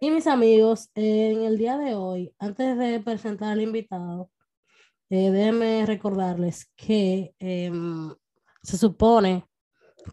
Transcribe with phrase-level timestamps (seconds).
[0.00, 4.30] Y mis amigos, en el día de hoy, antes de presentar al invitado,
[5.10, 8.14] eh, déjenme recordarles que em,
[8.62, 9.46] se supone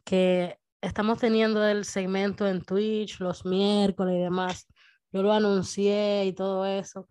[0.06, 4.68] que estamos teniendo el segmento en Twitch los miércoles y demás.
[5.12, 7.10] Yo lo anuncié y todo eso.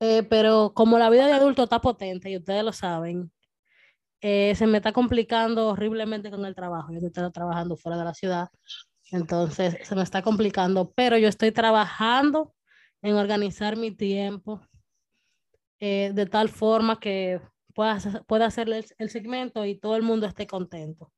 [0.00, 3.30] Eh, pero como la vida de adulto está potente y ustedes lo saben,
[4.20, 6.92] eh, se me está complicando horriblemente con el trabajo.
[6.92, 8.48] Yo estoy trabajando fuera de la ciudad,
[9.12, 12.54] entonces se me está complicando, pero yo estoy trabajando
[13.02, 14.60] en organizar mi tiempo
[15.78, 17.40] eh, de tal forma que
[17.74, 21.12] pueda, pueda hacer el, el segmento y todo el mundo esté contento.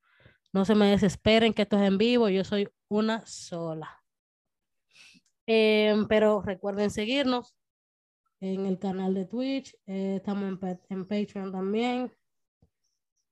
[0.52, 4.04] No se me desesperen que esto es en vivo, yo soy una sola.
[5.46, 7.54] Em, pero recuerden seguirnos
[8.40, 12.12] en el canal de Twitch, eh, estamos en, en, Patreon también,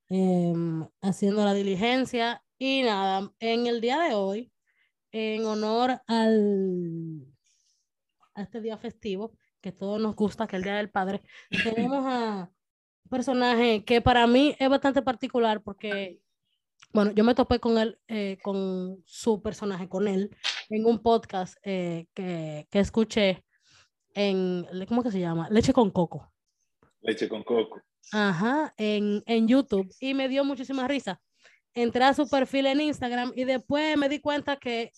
[0.09, 2.43] em, haciendo la diligencia.
[2.59, 4.52] Y nada, en el día de hoy,
[5.13, 7.27] en honor al,
[8.35, 11.23] a este día festivo, que todos nos gusta, que es el Día del Padre,
[11.63, 12.51] tenemos a
[13.05, 16.21] un personaje que para mí es bastante particular porque,
[16.93, 20.35] bueno, yo me topé con él, eh, con su personaje, con él,
[20.71, 23.45] en un podcast eh, que, que, escuché
[24.15, 25.49] en, ¿cómo que se llama?
[25.51, 26.33] Leche con coco.
[27.03, 27.83] Leche con coco.
[28.11, 31.21] Ajá, en, en YouTube y me dio muchísima risa.
[31.75, 34.93] Entré a su perfil en Instagram y después me di cuenta que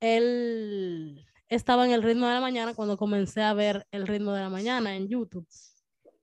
[0.00, 4.42] él estaba en el ritmo de la mañana cuando comencé a ver el ritmo de
[4.42, 5.46] la mañana en YouTube.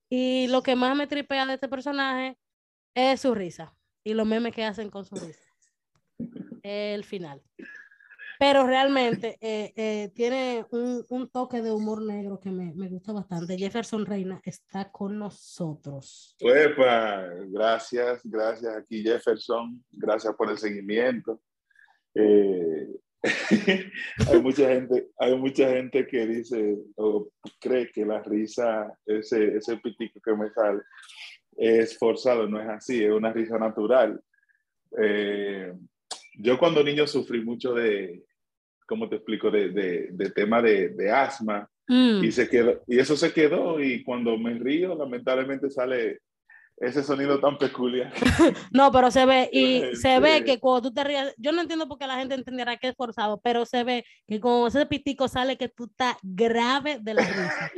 [0.10, 2.38] Y lo que más me tripea de este personaje
[2.94, 5.42] es su risa y los memes que hacen con su risa.
[6.62, 7.42] El final.
[8.44, 13.14] Pero realmente eh, eh, tiene un, un, toque de humor negro que me, me, gusta
[13.14, 13.58] bastante.
[13.58, 16.36] Jefferson Reina está con nosotros.
[16.42, 21.40] Uepa, gracias, gracias aquí Jefferson, gracias por el seguimiento.
[22.14, 22.90] Eh,
[24.30, 27.30] hay mucha gente, hay mucha gente que dice o
[27.62, 30.82] cree que la risa, ese, ese pitico que me sale,
[31.56, 34.22] es forzado, no es así, es una risa natural.
[35.02, 35.72] Eh,
[36.36, 38.22] yo cuando niño sufrí mucho de,
[38.94, 39.50] ¿cómo te explico?
[39.50, 42.24] De, de, de tema de, de asma mm.
[42.24, 46.20] y, se quedó, y eso se quedó y cuando me río lamentablemente sale
[46.78, 48.14] ese sonido tan peculiar.
[48.72, 51.88] no, pero se ve, y se ve que cuando tú te ríes, yo no entiendo
[51.88, 55.28] por qué la gente entenderá que es forzado, pero se ve que como ese pitico
[55.28, 57.72] sale que tú estás grave de la risa.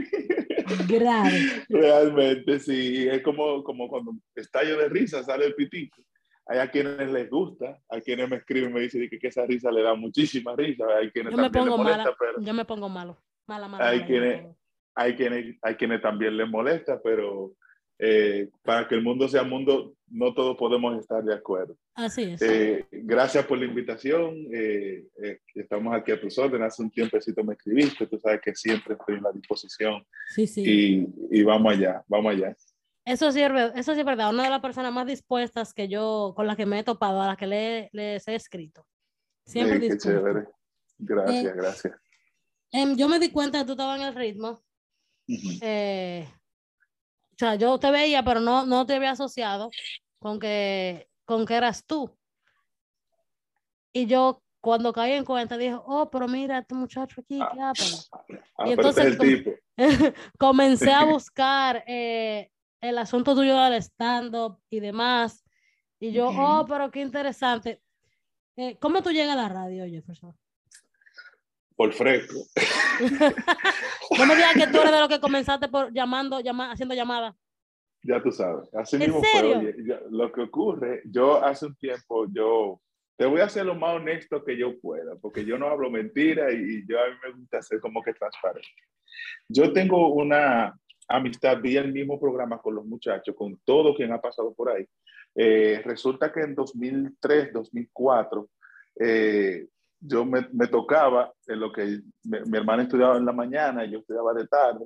[0.90, 1.64] grave.
[1.70, 6.02] Realmente, sí, es como, como cuando estallo de risa sale el pitico.
[6.48, 9.46] Hay a quienes les gusta, hay quienes me escriben y me dicen que, que esa
[9.46, 12.34] risa le da muchísima risa, hay quienes yo me pongo molesta, mala, pero...
[12.40, 13.18] Yo me pongo malo,
[13.48, 13.88] mala, mala.
[13.88, 14.56] Hay, mala, quienes,
[14.94, 17.54] hay, quienes, hay quienes también les molesta, pero
[17.98, 21.76] eh, para que el mundo sea mundo, no todos podemos estar de acuerdo.
[21.96, 22.42] Así es.
[22.42, 24.36] Eh, gracias por la invitación.
[24.54, 26.68] Eh, eh, estamos aquí a tus órdenes.
[26.68, 28.06] Hace un tiempecito me escribiste.
[28.06, 30.06] Tú sabes que siempre estoy en la disposición.
[30.28, 31.08] Sí, sí.
[31.32, 32.56] Y, y vamos allá, vamos allá.
[33.06, 34.32] Eso sí, eso sí es verdad.
[34.32, 37.28] Una de las personas más dispuestas que yo, con las que me he topado, a
[37.28, 38.88] las que le, les he escrito.
[39.46, 40.48] Siempre sí, qué chévere.
[40.98, 41.94] Gracias, gracias.
[42.72, 44.64] Em, yo me di cuenta que tú estabas en el ritmo.
[45.28, 45.60] Uh -huh.
[45.62, 46.28] eh,
[47.32, 49.70] o sea, yo te veía, pero no, no te había asociado
[50.20, 52.18] con que, con que eras tú.
[53.94, 57.74] Y yo, cuando caí en cuenta, dije, oh, pero mira, este muchacho aquí, ¿qué ah,
[58.58, 59.52] ah, y entonces el tipo.
[60.40, 62.50] comencé a buscar eh,
[62.82, 65.44] el asunto tuyo del stand-up y demás.
[66.00, 66.62] Y yo, -huh.
[66.62, 67.82] oh, pero qué interesante.
[68.58, 70.36] Eh, ¿Cómo tú llegas a la radio, Jefferson?
[71.76, 72.36] Por fresco.
[74.18, 77.36] no me digas que tú eres de los que comenzaste por llamando, llama, haciendo llamadas.
[78.04, 78.74] Ya tú sabes.
[78.74, 79.56] Así ¿En mismo serio?
[79.56, 79.74] fue.
[79.74, 82.80] Oye, yo, lo que ocurre, yo hace un tiempo, yo
[83.18, 86.52] te voy a hacer lo más honesto que yo pueda, porque yo no hablo mentira
[86.52, 88.70] y, y yo a mí me gusta ser como que transparente.
[89.50, 90.78] Yo tengo una
[91.08, 94.88] amistad, vi el mismo programa con los muchachos, con todo quien ha pasado por ahí.
[95.36, 98.50] Eh, resulta que en 2003, 2004,
[99.00, 99.68] eh,
[100.00, 104.34] yo me, tocaba en lo que mi, hermana estudiaba en la mañana y yo estudiaba
[104.34, 104.86] de tarde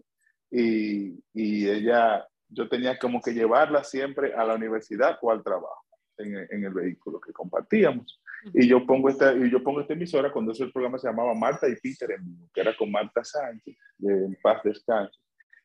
[0.50, 5.86] y, y, ella, yo tenía como que llevarla siempre a la universidad o al trabajo
[6.18, 8.22] en, el vehículo que compartíamos.
[8.54, 11.68] Y yo pongo esta, y yo pongo esta emisora cuando ese programa se llamaba Marta
[11.68, 12.10] y Peter
[12.54, 15.20] que era con Marta Sánchez, de En Paz Descanso,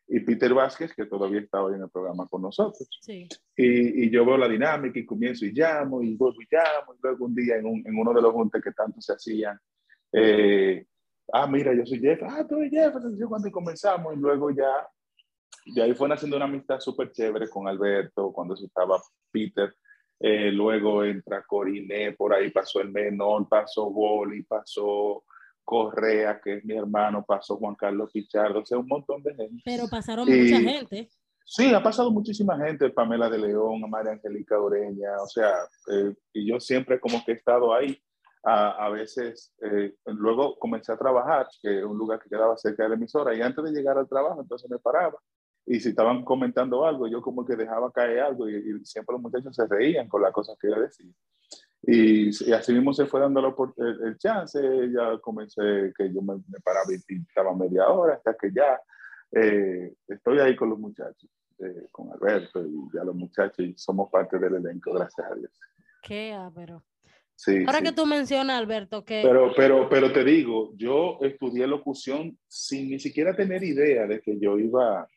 [0.06, 2.88] y Peter Vázquez, que todavía estaba en el programa con nosotros.
[3.00, 3.26] Sí.
[3.56, 6.94] Y, y, yo veo la dinámica y comienzo y llamo y vuelvo y llamo.
[6.94, 9.58] Y luego un día en, un, en uno de los juntes que tanto se hacían,
[10.12, 10.86] eh,
[11.32, 12.94] ah, mira, yo soy Jeff, ah, tú eres Jeff.
[12.94, 14.86] Entonces, cuando comenzamos y luego ya,
[15.74, 19.74] de ahí fue haciendo una amistad súper chévere con Alberto, cuando estaba Peter.
[20.20, 25.24] eh, luego entra Coriné, por ahí pasó el Menor, pasó Boli, pasó
[25.64, 29.62] Correa, que es mi hermano, pasó Juan Carlos Pichardo, o sea, un montón de gente.
[29.64, 31.08] Pero pasaron mucha gente.
[31.46, 35.52] Sí, ha pasado muchísima gente, Pamela de León, María Angélica Oreña, o sea,
[35.92, 37.98] eh, y yo siempre como que he estado ahí.
[38.46, 42.82] A, a veces, eh, luego comencé a trabajar, que es un lugar que quedaba cerca
[42.82, 45.18] de la emisora, y antes de llegar al trabajo, entonces me paraba.
[45.64, 49.22] Y si estaban comentando algo, yo como que dejaba caer algo, y, y siempre los
[49.22, 51.10] muchachos se reían con las cosas que yo decía.
[51.86, 54.58] Y, y, así mismo se fue dando el, el, chance,
[54.90, 58.80] ya comencé que yo me, me paraba y estaba media hora, hasta que ya
[59.32, 61.28] eh, estoy ahí con los muchachos,
[61.58, 65.50] eh, con Alberto y ya los muchachos, y somos parte del elenco, gracias a Dios.
[66.02, 66.82] Qué pero
[67.36, 67.84] Sí, Ahora sí.
[67.84, 69.20] que tú mencionas, Alberto, que...
[69.24, 74.38] Pero, pero, pero te digo, yo estudié locución sin ni siquiera tener idea de que
[74.38, 75.08] yo iba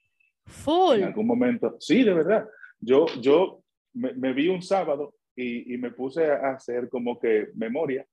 [0.45, 0.97] Full.
[0.97, 1.77] en algún momento.
[1.79, 2.49] Sí, de verdad.
[2.79, 3.61] Yo, yo
[3.93, 8.05] me, me vi un sábado y, y, me puse a hacer como que memoria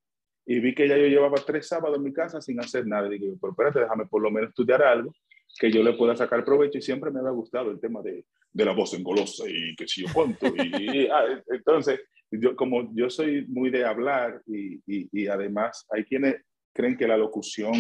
[0.47, 3.07] y vi que ya yo llevaba tres sábados en mi casa sin hacer nada.
[3.13, 5.13] Y digo, pero espérate, déjame por lo menos estudiar algo
[5.59, 8.65] que yo le pueda sacar provecho y siempre me había gustado el tema de, de
[8.65, 10.47] la voz en golosa y que si yo cuánto.
[10.49, 12.01] Y, y ah, entonces,
[12.31, 16.37] yo, como yo soy muy de hablar y, y, y, además hay quienes
[16.73, 17.73] creen que la locución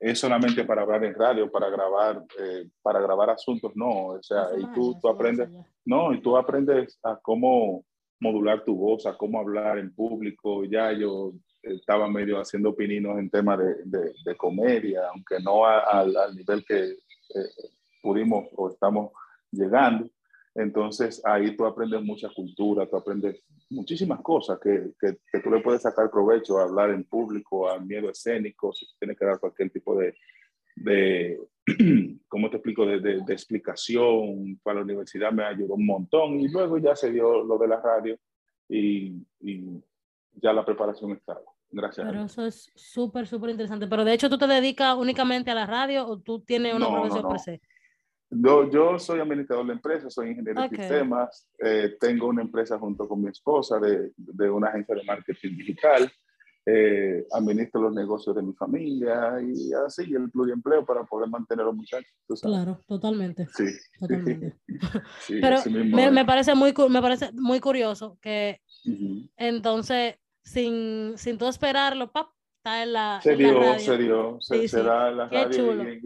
[0.00, 4.48] es solamente para hablar en radio, para grabar, eh, para grabar asuntos, no, o sea,
[4.58, 5.48] y tú, tú aprendes,
[5.84, 7.84] no, y tú aprendes a cómo
[8.24, 11.32] modular tu voz, a cómo hablar en público, ya yo
[11.62, 16.34] estaba medio haciendo pininos en temas de, de, de, comedia, aunque no a, a, al
[16.34, 17.50] nivel que eh,
[18.02, 19.12] pudimos o estamos
[19.50, 20.08] llegando,
[20.54, 25.60] entonces ahí tú aprendes mucha cultura, tú aprendes muchísimas cosas que, que, que, tú le
[25.60, 29.70] puedes sacar provecho a hablar en público, a miedo escénico, si tienes que dar cualquier
[29.70, 30.14] tipo de,
[30.76, 31.38] de
[32.28, 36.48] ¿cómo te explico?, de, de, de, explicación para la universidad me ayudó un montón y
[36.48, 38.18] luego ya se dio lo de la radio
[38.68, 39.82] y, y
[40.34, 41.42] ya la preparación estaba.
[41.70, 42.06] Gracias.
[42.06, 43.86] Pero eso es súper, súper interesante.
[43.86, 46.92] Pero de hecho, ¿tú te dedicas únicamente a la radio o tú tienes una no,
[46.92, 47.34] profesión no, no.
[47.34, 47.60] per se?
[48.30, 50.76] Yo, yo soy administrador de empresas, soy ingeniero Okay.
[50.76, 55.04] de sistemas, eh, tengo una empresa junto con mi esposa de, de una agencia de
[55.04, 56.10] marketing digital,
[56.66, 61.66] eh, administro los negocios de mi familia y así el pluriempleo para poder mantener a
[61.66, 62.10] los muchachos.
[62.40, 63.46] Claro, totalmente.
[63.54, 63.64] Sí.
[64.00, 64.56] Totalmente.
[65.20, 65.58] sí, Pero
[66.10, 68.60] me, parece muy, me parece muy curioso que
[69.36, 72.28] entonces, sin, sin tú esperarlo, pap,
[72.58, 74.76] está en la, Se dio, se dio, se, Sí, sí.
[74.76, 76.00] da en la Qué radio y,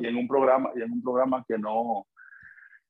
[0.00, 2.06] y en un programa y en un programa que no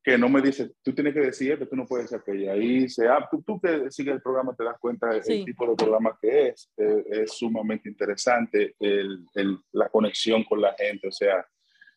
[0.05, 2.53] que no me dice, tú tienes que decir esto, tú no puedes decir aquello.
[2.53, 5.45] Ahí se, ah, tú, tú que sigues el programa te das cuenta del Sí.
[5.47, 6.71] tipo de programa que es.
[6.77, 11.09] Eh, es sumamente interesante el, el- la conexión con la gente.
[11.09, 11.45] O sea,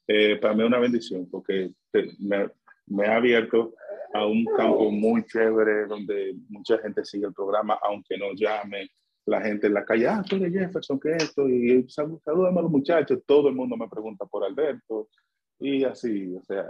[0.08, 2.50] eh, para mí es una bendición porque te- me,
[2.86, 3.74] me ha abierto
[4.14, 8.90] a un campo muy chévere donde mucha gente sigue el programa, aunque no llame.
[9.26, 11.50] La gente en la calle, ah, tú eres Jefferson, ¿qué es esto?
[11.50, 13.20] Y sal- salúdame a los muchachos.
[13.26, 15.10] Todo el mundo me pregunta por Alberto.
[15.60, 16.66] Y así, o sea,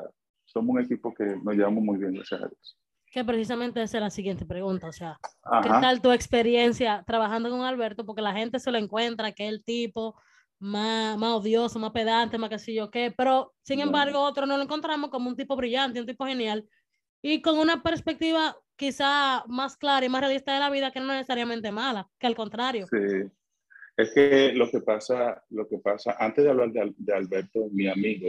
[0.47, 2.77] somos un equipo que nos llevamos muy bien, gracias a Dios.
[3.11, 5.17] Que precisamente esa es la siguiente pregunta, o sea,
[5.63, 5.81] ¿qué Ajá.
[5.81, 8.05] tal tu experiencia trabajando con Alberto?
[8.05, 10.15] Porque la gente se lo encuentra, que es el tipo
[10.59, 13.89] más, más odioso, más pedante, más que sé yo qué, pero sin Bueno.
[13.89, 16.67] embargo otros no lo encontramos como un tipo brillante, un tipo genial
[17.21, 21.07] y con una perspectiva quizá más clara y más realista de la vida que no
[21.07, 22.87] necesariamente mala, que al contrario.
[22.87, 23.29] Sí.
[23.95, 27.87] Es que lo que pasa, lo que pasa, antes de hablar de, de Alberto, mi
[27.87, 28.27] amigo,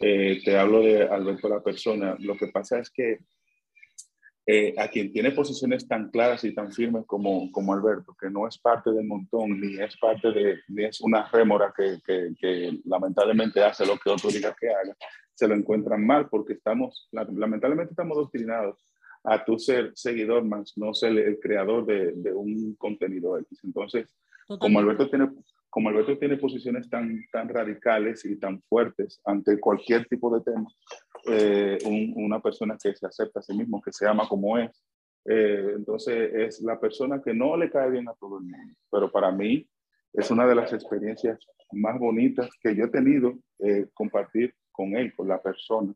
[0.00, 3.18] eh, te hablo de Alberto la persona, lo que pasa es que
[4.46, 8.46] eh, a quien tiene posiciones tan claras y tan firmes como, como Alberto, que no
[8.46, 12.78] es parte del montón, ni es parte de, ni es una rémora que, que, que
[12.84, 14.94] lamentablemente hace lo que otro diga que haga,
[15.32, 18.78] se lo encuentran mal porque estamos, la- lamentablemente estamos doctrinados
[19.24, 23.60] a tu ser seguidor más, no ser el creador de, de un contenido X.
[23.64, 24.14] Entonces,
[24.58, 24.78] como.
[24.78, 25.30] Alberto tiene,
[25.74, 30.68] como Alberto tiene posiciones tan, tan radicales y tan fuertes ante cualquier tipo de tema,
[31.28, 34.70] eh, un- una persona que se acepta a sí mismo, que se ama como es,
[35.24, 38.72] eh, entonces es la persona que no le cae bien a todo el mundo.
[38.88, 39.68] Pero para mí
[40.12, 41.40] es una de las experiencias
[41.72, 45.92] más bonitas que yo he tenido eh, compartir con él, con la persona.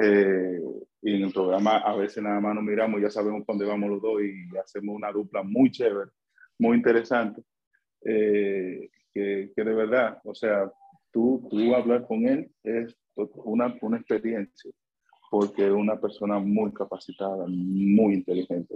[0.00, 0.60] Eh,
[1.02, 4.00] y en el programa a veces nada más nos miramos, ya sabemos dónde vamos los
[4.00, 6.10] dos y hacemos una dupla muy chévere,
[6.56, 7.42] muy interesante
[8.04, 10.70] eh, que, que, de verdad, o sea,
[11.12, 14.70] tú, tú hablar con él es una, una experiencia,
[15.30, 18.74] porque es una persona muy capacitada, muy inteligente.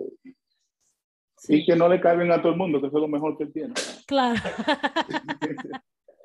[1.36, 1.56] Sí.
[1.56, 3.44] Y que no le caben a todo el mundo, que eso es lo mejor que
[3.44, 3.74] él tiene.
[4.06, 4.40] Claro.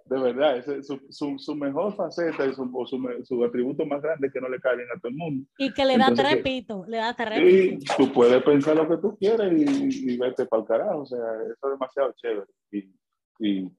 [0.10, 4.28] de verdad, ese, su, su, su, mejor faceta y su, su, su, atributo más grande
[4.28, 5.46] es que no le cae bien a todo el mundo.
[5.58, 7.46] Y que le da trepito, le da trepito.
[7.48, 11.06] Y tú puedes pensar lo que tú quieras y, y vete para el carajo, o
[11.06, 12.48] sea, eso es demasiado chévere.
[12.72, 12.92] Y,
[13.40, 13.72] y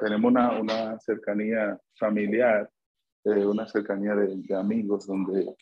[0.00, 2.70] tenemos una, una, cercanía familiar,
[3.24, 5.54] eh, una cercanía de, de, amigos donde,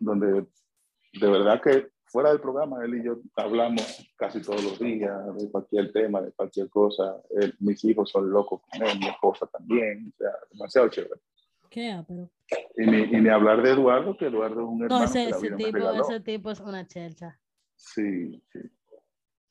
[0.00, 0.46] donde
[1.12, 5.50] de verdad que fuera del programa, él y yo hablamos casi todos los días de
[5.50, 7.16] cualquier tema, de cualquier cosa.
[7.58, 11.20] mis hijos son locos con él, mi esposa también, o sea, demasiado chévere.
[11.68, 12.02] ¿Qué?
[12.06, 12.30] Pero...
[12.76, 15.00] Y, ni, y ni hablar de Eduardo, que Eduardo es un hermano.
[15.00, 17.38] No, ese, ese tipo, ese tipo es una chelcha.
[17.74, 18.60] Sí, sí.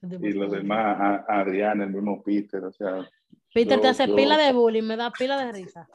[0.01, 3.07] Y los demás, a, Adrián, el mismo Peter, o sea.
[3.55, 5.87] Peter te hace pila de bullying, me da pila de risa.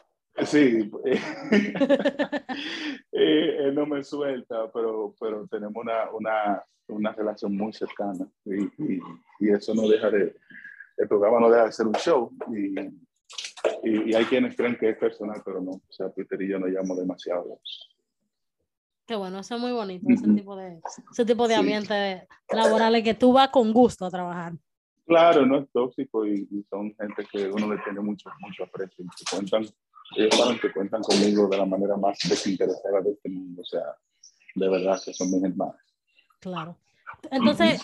[0.47, 0.91] Sí,
[3.13, 8.63] eh, él no me suelta, pero, pero tenemos una, una, una relación muy cercana y,
[8.63, 8.99] y,
[9.41, 10.35] y, eso no deja de,
[10.97, 12.81] el programa no deja de ser un show y,
[13.83, 16.71] y, hay quienes creen que es personal, pero no, o sea, Peter y yo nos
[16.71, 17.61] llamamos demasiado.
[19.07, 20.81] Qué bueno, eso es muy bonito, ese tipo de,
[21.13, 22.57] ese tipo de ambiente sí.
[22.57, 24.55] laboral que tú vas con gusto a trabajar.
[25.11, 29.09] Claro, no es tóxico y, son gente que uno le tiene mucho, mucho aprecio y
[29.09, 29.67] que cuentan
[30.17, 33.97] ellos saben que cuentan conmigo de la manera más desinteresada de este mundo, o sea,
[34.55, 35.75] de verdad que son mis hermanos.
[36.39, 36.77] Claro.
[37.33, 37.83] Entonces,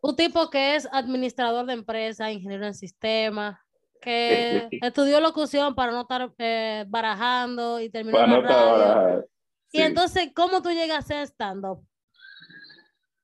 [0.00, 3.60] un tipo que es administrador de empresa, ingeniero en sistemas,
[4.00, 9.26] que estudió locución para no estar eh, barajando y terminó para no estar barajando.
[9.70, 11.86] Y entonces, ¿cómo tú llegas a ser stand-up?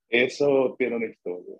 [0.07, 1.59] Eso tiene una historia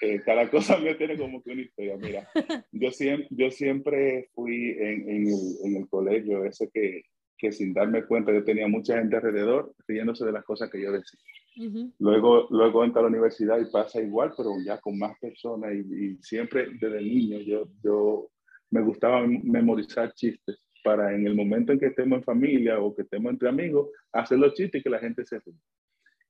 [0.00, 1.96] eh, cada cosa me tiene como que una historia.
[1.96, 2.28] Mira,
[2.72, 7.02] yo siempre, yo siempre fui en, en, el, en el, colegio ese que,
[7.36, 10.92] que, sin darme cuenta yo tenía mucha gente alrededor riéndose de las cosas que yo
[10.92, 11.20] decía.
[11.56, 11.92] Uh -huh.
[11.98, 16.04] Luego, luego entra a la universidad y pasa igual, pero ya con más personas y,
[16.04, 18.30] y siempre desde niño yo, yo
[18.70, 23.02] me gustaba memorizar chistes para en el momento en que estemos en familia o que
[23.02, 25.54] estemos entre amigos, hacer los chistes y que la gente se ríe.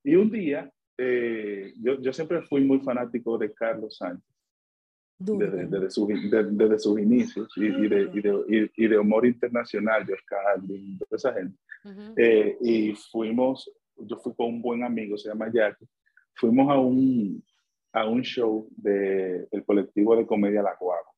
[0.03, 0.71] Y un día
[1.01, 4.23] eh, yo, yo, siempre fui muy fanático de Carlos Sánchez,
[5.17, 9.25] desde, desde, su, desde, desde, sus inicios, y, y, de, y, de, y, de, humor
[9.25, 11.57] internacional, George Carlin, toda esa gente.
[11.85, 12.13] Uh -huh.
[12.17, 15.87] eh, y fuimos, yo fui con un buen amigo, se llama Jackie,
[16.35, 17.41] fuimos a un,
[17.93, 21.13] a un show del de, colectivo de comedia La Guagua.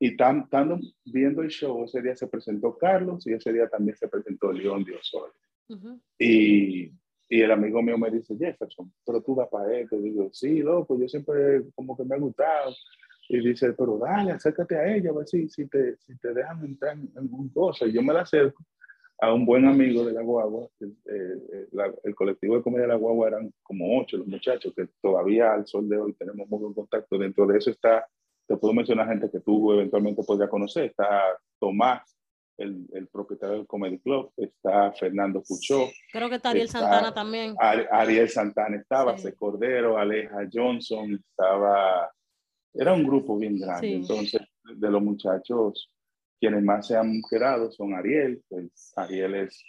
[0.00, 4.08] Y estando viendo el show, ese día se presentó Carlos y ese día también se
[4.08, 6.00] presentó León Dios uh -huh.
[6.18, 6.92] Y
[7.28, 9.96] y el amigo mío me dice, Jefferson, pero tú vas para esto.
[9.96, 12.74] Y digo, sí, loco, yo siempre como que me ha gustado.
[13.28, 16.64] Y dice, pero dale, acércate a ella, a ver si, si, te, si te dejan
[16.64, 17.86] entrar en, un cosa.
[17.86, 18.64] Y yo me la acerco
[19.20, 20.68] a un buen amigo de la guagua.
[20.80, 24.88] Eh, la, el colectivo de comedia de la guagua eran como ocho los muchachos que
[25.02, 27.18] todavía al sol de hoy tenemos muy buen contacto.
[27.18, 28.06] Dentro de eso está,
[28.46, 30.84] te puedo mencionar gente que tú eventualmente podrías conocer.
[30.84, 31.20] Está
[31.60, 32.17] Tomás,
[32.58, 35.88] el, el, propietario del Comedy Club, está Fernando Puchó.
[36.12, 37.54] Creo que está Ariel está, Santana también.
[37.58, 39.24] Ariel Santana estaba, sí.
[39.24, 39.34] C.
[39.34, 42.10] Cordero, Aleja Johnson, estaba,
[42.74, 43.88] era un grupo bien grande.
[43.88, 43.94] Sí.
[43.94, 45.90] Entonces, de los muchachos,
[46.40, 49.64] quienes más se han quedado son Ariel, pues Ariel es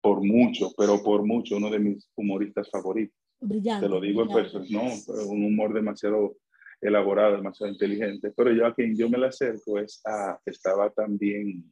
[0.00, 3.16] por mucho, pero por mucho, uno de mis humoristas favoritos.
[3.40, 3.86] Brillante.
[3.86, 4.56] Te lo digo brillante.
[4.56, 5.30] en persona, ¿no?
[5.30, 6.36] Un humor demasiado
[6.80, 11.64] elaborado, demasiado inteligente, pero yo a quien yo me le acerco es a, estaba también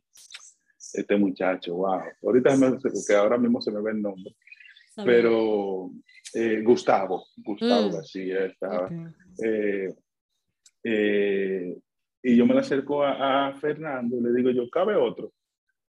[0.94, 4.34] este muchacho, wow, ahorita me, que ahora mismo se me ve el nombre,
[4.96, 5.90] pero
[6.34, 7.92] eh, Gustavo, Gustavo mm.
[7.92, 9.06] García estaba, okay.
[9.44, 9.94] eh,
[10.84, 11.78] eh,
[12.22, 15.32] y yo me le acerco a, a, Fernando y le digo yo, ¿cabe otro?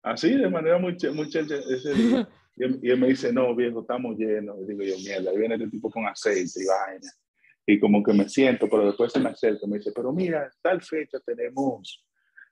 [0.04, 2.28] Así, de manera muy, muy ese día.
[2.60, 4.58] Y él, y él, me dice, no, viejo, estamos llenos.
[4.64, 7.08] Y digo yo, mierda, ahí viene este tipo con aceite y vaina
[7.70, 10.82] y como que me siento, pero después se me acerca, me dice, pero mira, tal
[10.82, 12.02] fecha tenemos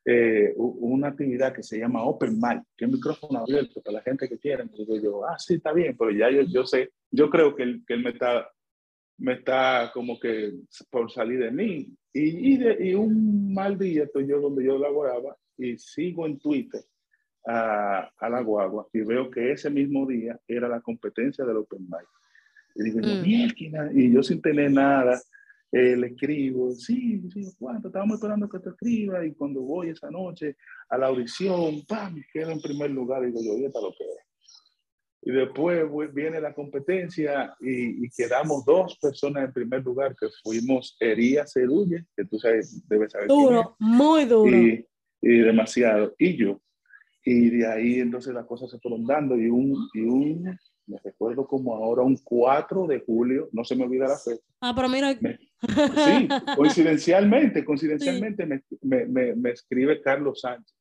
[0.03, 4.27] eh, una actividad que se llama Open Mic, que es micrófono abierto para la gente
[4.27, 4.65] que quiera.
[4.65, 7.63] Y digo yo, ah, sí, está bien, pero ya yo, yo sé, yo creo que
[7.63, 8.51] él, que él me, está,
[9.17, 10.51] me está como que
[10.91, 11.95] por salir de mí.
[12.11, 16.39] Y, y, de, y un mal día estoy yo donde yo laboraba y sigo en
[16.39, 16.81] Twitter
[17.47, 21.83] a, a la guagua y veo que ese mismo día era la competencia del Open
[21.83, 22.07] Mic.
[22.75, 23.97] Y digo, mm.
[23.97, 25.19] y yo sin tener nada,
[25.71, 27.87] eh, le escribo, sí, sí, ¿cuánto?
[27.87, 30.57] Estábamos esperando que te escriba y cuando voy esa noche
[30.89, 32.21] a la audición, ¡pam!
[32.31, 34.25] Quedo en primer lugar y digo, yo, está lo que es.
[35.21, 40.27] Y después pues, viene la competencia y, y, quedamos dos personas en primer lugar que
[40.43, 43.27] fuimos Ería Cerulle, que tú sabes, debes saber.
[43.27, 44.55] Duro, muy duro.
[44.55, 44.85] Y,
[45.21, 46.13] y, demasiado.
[46.19, 46.61] Y yo.
[47.23, 51.47] Y de ahí entonces las cosas se fueron dando y un, y un me recuerdo
[51.47, 54.43] como ahora un 4 de julio, no se me olvida la fecha.
[54.61, 55.15] Ah, pero mira.
[55.19, 58.77] Me, sí, coincidencialmente, coincidencialmente sí.
[58.81, 60.75] me, me, me, escribe Carlos Sánchez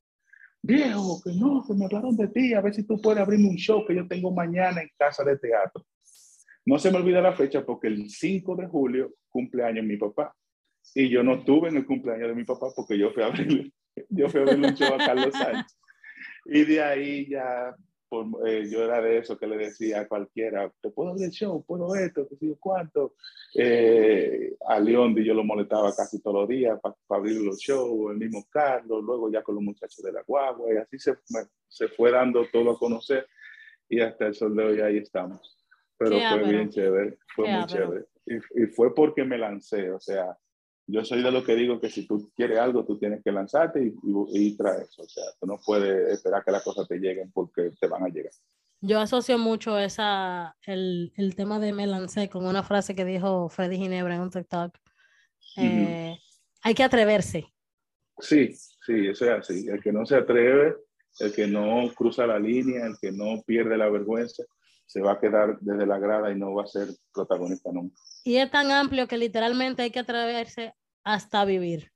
[0.65, 3.55] viejo, que no, que me hablaron de ti, a ver si tú puedes abrirme un
[3.55, 5.85] show que yo tengo mañana en casa de teatro.
[6.65, 10.35] No se me olvida la fecha porque el 5 de julio cumpleaños mi papá.
[10.95, 13.71] Y yo no estuve en el cumpleaños de mi papá porque yo fui a abrirle,
[14.09, 15.77] yo fui a abrirle un show a Carlos Sánchez.
[16.45, 17.75] Y de ahí ya
[18.45, 21.63] eh, yo era de eso que le decía a cualquiera, te puedo abrir el show,
[21.65, 23.15] puedo esto, qué sé yo cuánto.
[23.53, 28.17] Eh, a León yo lo molestaba casi todos los días para abrir los shows, el
[28.17, 31.15] mismo Carlos, luego ya con los muchachos de la guagua, y así se,
[31.67, 33.27] se fue dando todo a conocer
[33.89, 35.57] y hasta el sol de hoy ahí estamos.
[35.97, 38.05] Pero fue bien chévere, fue muy chévere.
[38.25, 40.37] Y, y fue porque me lancé, o sea,
[40.87, 43.83] yo soy de lo que digo que si tú quieres algo, tú tienes que lanzarte
[43.83, 43.93] y,
[44.33, 45.01] y, traer eso.
[45.03, 48.09] O sea, tú no puedes esperar que las cosas te lleguen porque te van a
[48.09, 48.31] llegar.
[48.81, 53.49] Yo asocio mucho esa, el, el tema de me lancé con una frase que dijo
[53.49, 54.77] Freddy Ginebra en un TikTok.
[55.57, 56.17] Eh,
[56.61, 57.51] hay que atreverse.
[58.19, 59.67] Sí, sí, eso es así.
[59.67, 60.75] El que no se atreve,
[61.19, 64.43] el que no cruza la línea, el que no pierde la vergüenza,
[64.85, 67.99] se va a quedar desde la grada y no va a ser protagonista nunca.
[68.23, 70.73] Y es tan amplio que literalmente hay que atreverse
[71.03, 71.91] hasta vivir.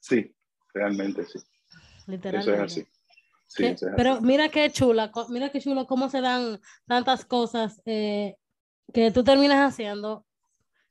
[0.00, 0.34] Sí,
[0.72, 1.38] realmente sí.
[2.06, 2.52] Literalmente.
[2.52, 2.86] Eso es así.
[3.48, 8.36] Sí, pero mira qué chula, mira qué chulo cómo se dan tantas cosas eh,
[8.92, 10.26] que tú terminas haciendo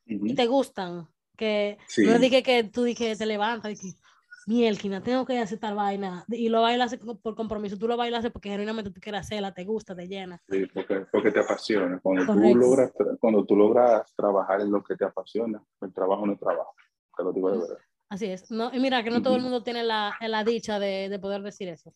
[0.06, 1.08] y te gustan.
[1.38, 3.98] Que no dije que tú dije te levantas y que
[4.46, 8.50] mielquina, tengo que hacer tal vaina, y lo bailas por compromiso, tú lo bailas porque
[8.50, 10.42] genuinamente tú quieres hacerla, te gusta, te llena.
[10.50, 12.00] Sí, porque, porque te apasiona.
[12.00, 16.34] Cuando tú, logras, cuando tú logras trabajar en lo que te apasiona, el trabajo no
[16.34, 16.74] es trabajo,
[17.18, 17.78] te lo digo de verdad.
[18.10, 18.52] Así es.
[18.52, 21.42] No, y mira que no todo el mundo tiene la, la dicha de, de, poder
[21.42, 21.92] decir eso,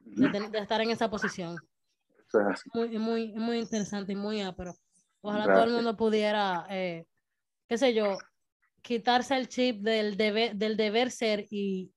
[0.00, 1.56] de, de, estar en esa posición.
[2.28, 2.70] Eso es así.
[2.74, 4.74] Muy, muy, muy interesante y muy pero
[5.20, 7.06] Ojalá todo el mundo pudiera, eh,
[7.68, 8.18] qué sé yo,
[8.88, 11.92] quitarse el chip del deber, del deber ser y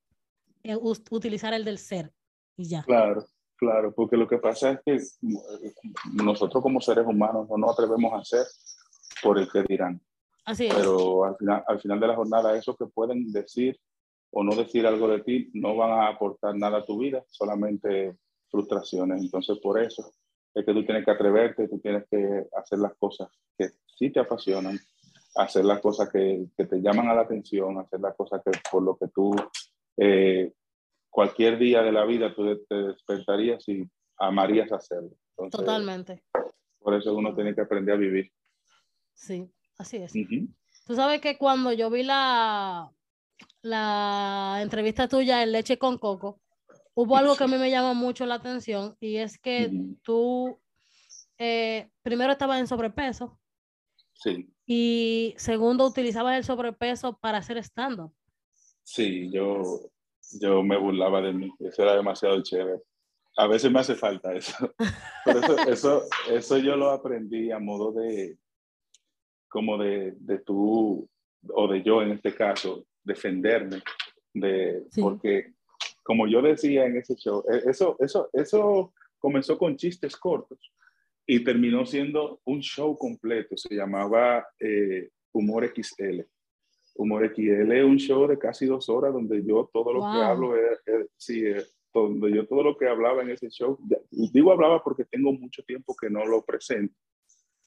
[0.62, 2.12] eh, utilizar el del ser
[2.58, 2.84] y ya.
[2.84, 5.74] Claro, claro, porque lo que pasa es que eh,
[6.12, 8.46] nosotros como seres humanos no nos atrevemos a hacer
[9.24, 10.02] por el que dirán.
[10.44, 10.76] Así es.
[10.76, 13.80] Pero al final, al final de la jornada, esos que pueden decir
[14.32, 18.18] o no decir algo de ti no van a aportar nada a tu vida, solamente
[18.50, 19.22] frustraciones.
[19.22, 20.12] Entonces, por eso
[20.54, 24.20] es que tú tienes que atreverte, tú tienes que hacer las cosas que sí te
[24.20, 24.78] apasionan,
[25.36, 28.84] hacer las cosas que, que, te llaman a la atención, hacer las cosas que por
[28.84, 29.34] lo que tú
[29.98, 30.52] eh,
[31.10, 35.12] cualquier día de la vida tú te despertarías y amarías hacerlo.
[35.52, 36.24] Totalmente.
[36.80, 38.32] Por eso uno tiene que aprender a vivir.
[39.14, 40.14] Sí, así es.
[40.86, 42.92] Tú sabes que cuando yo vi la,
[43.62, 46.40] la entrevista tuya en Leche con Coco,
[46.96, 49.72] hubo algo que a mí me llamó mucho la atención y es que
[50.04, 50.60] tú
[51.38, 53.40] eh, primero estabas en sobrepeso.
[54.14, 54.52] Sí.
[54.74, 58.14] Y segundo, utilizabas el sobrepeso para hacer stand-up.
[58.84, 59.82] Sí, yo,
[60.40, 61.52] yo me burlaba de mí.
[61.60, 62.82] Eso era demasiado chévere.
[63.36, 64.74] A veces me hace falta eso.
[65.26, 68.38] Pero eso, eso, eso yo lo aprendí a modo de,
[69.50, 71.06] como de, de tú,
[71.50, 73.84] o de yo en este caso, defenderme.
[74.34, 75.54] De, Porque,
[76.02, 80.72] como yo decía en ese show, e, eso, eso, eso comenzó con chistes cortos
[81.32, 83.56] y terminó siendo un show completo.
[83.56, 86.24] Se llamaba eh, Humor XL.
[86.96, 90.58] Humor XL es un show de casi dos horas donde yo todo lo que hablo
[90.58, 90.82] es,
[91.16, 91.42] sí,
[91.94, 95.96] donde yo todo lo que hablaba en ese show, digo hablaba porque tengo mucho tiempo
[95.96, 96.94] que no lo presento.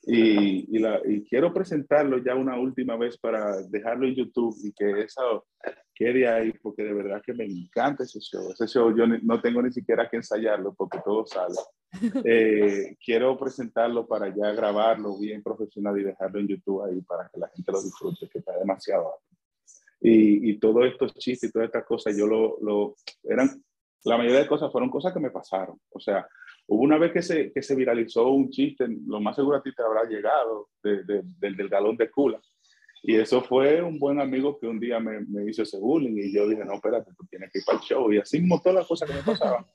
[0.07, 4.73] Y, y, la, y, quiero presentarlo ya una última vez para dejarlo en YouTube y
[4.73, 5.47] que eso
[5.95, 8.51] quede ahí, porque de verdad que me encanta ese show.
[8.53, 11.55] Ese show yo no tengo ni siquiera que ensayarlo porque todo sale.
[12.25, 17.38] Eh, quiero presentarlo para ya grabarlo bien profesional y dejarlo en YouTube ahí para que
[17.38, 19.21] la gente lo disfrute, que está demasiado
[20.01, 23.62] Y, y todos estos chistes y todas estas cosas, yo lo, lo, eran,
[24.03, 25.79] la mayoría de cosas fueron cosas que me pasaron.
[25.90, 26.27] O sea,
[26.66, 29.74] hubo una vez que se, que se viralizó un chiste, lo más seguro a ti
[29.74, 32.40] te habrá llegado, de, de, del, del galón de cula
[33.07, 36.33] y eso fue un buen amigo que un día me, me, hizo ese bullying y
[36.33, 38.11] yo dije, no, espérate, tú tienes que ir para el show.
[38.11, 39.66] Y así como todas las cosas que me pasaban.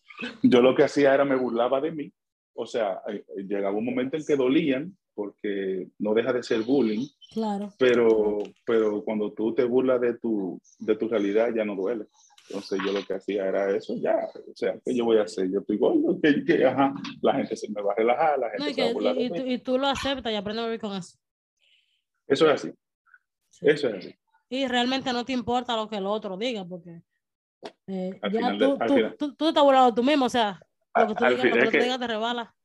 [0.41, 2.11] Yo lo que hacía era me burlaba de mí.
[2.55, 7.05] O sea, eh, llegaba un momento en que dolían porque no deja de ser bullying.
[7.31, 7.71] Claro.
[7.77, 12.05] Pero, pero cuando tú te burlas de tu, de tu realidad ya no duele.
[12.49, 15.51] Entonces yo lo que hacía era eso, ya, o sea, ¿qué yo voy a hacer?
[15.51, 18.63] Yo estoy gordo, que, que ajá, la gente se me va a relajar, la gente
[18.63, 20.65] no, y se va a burlar y, tú, y, tú, lo aceptas y aprendes a
[20.65, 21.15] vivir con eso.
[22.27, 22.73] Eso es así.
[23.61, 24.15] Eso es así.
[24.49, 27.03] Y realmente no te importa lo que el otro diga, porque
[27.85, 30.59] eh, ya tú, tú, tú, tú, estás burlando tú mismo, o sea,
[30.95, 32.55] lo que tú digas, lo que, que digas te rebala.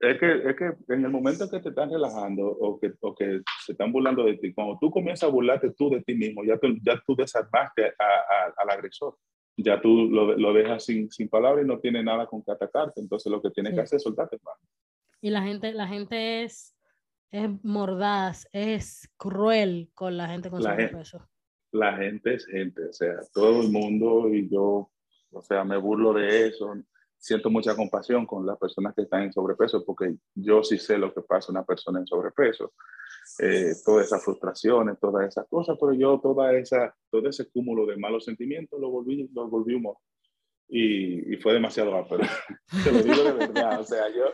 [0.00, 3.40] Es que, es que en el momento que te están relajando o que, o que
[3.64, 6.58] se están burlando de ti, cuando tú comienzas a burlarte tú de ti mismo, ya
[6.58, 9.16] tú, ya tú desarmaste a, a, al agresor.
[9.56, 13.00] Ya tú lo, lo dejas sin, sin palabras y no tiene nada con que atacarte.
[13.00, 13.76] Entonces lo que tienes Sí.
[13.76, 14.36] que hacer es soltarte.
[14.36, 14.58] hermano.
[15.20, 16.76] Y la gente, la gente es,
[17.30, 21.28] es mordaz, es cruel con la gente con La gen- sobrepeso.
[21.72, 24.90] La gente es gente, o sea, todo el mundo y yo,
[25.32, 26.72] o sea, me burlo de eso.
[27.18, 31.12] Siento mucha compasión con las personas que están en sobrepeso porque yo sí sé lo
[31.12, 32.72] que pasa una persona en sobrepeso.
[33.40, 37.96] Eh, todas esas frustraciones, todas esas cosas, pero yo toda esa, todo ese cúmulo de
[37.96, 39.96] malos sentimientos lo volví, lo volví humor.
[40.68, 42.24] Y, y fue demasiado ápero.
[42.84, 43.80] Te lo digo de verdad.
[43.80, 44.24] O sea, yo,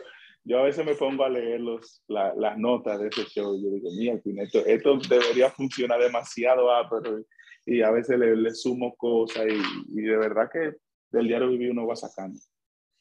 [0.43, 3.63] yo a veces me pongo a leer los, la- las notas de ese show y
[3.63, 7.19] yo digo, mira, esto, esto debería funcionar demasiado ápero.
[7.65, 10.77] Y, y a veces le, le sumo cosas y, y de verdad que
[11.11, 12.39] del diario vivir uno va sacando.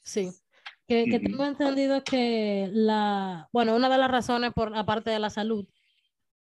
[0.02, 0.30] Sí.
[0.86, 5.30] Que, que tengo entendido que la, bueno, una de las razones por, aparte de la
[5.30, 5.64] salud,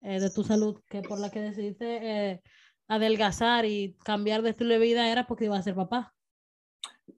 [0.05, 2.41] eh, de tu salud, que por la que decidiste eh,
[2.89, 6.15] adelgazar y cambiar de estilo de vida era porque iba a ser papá.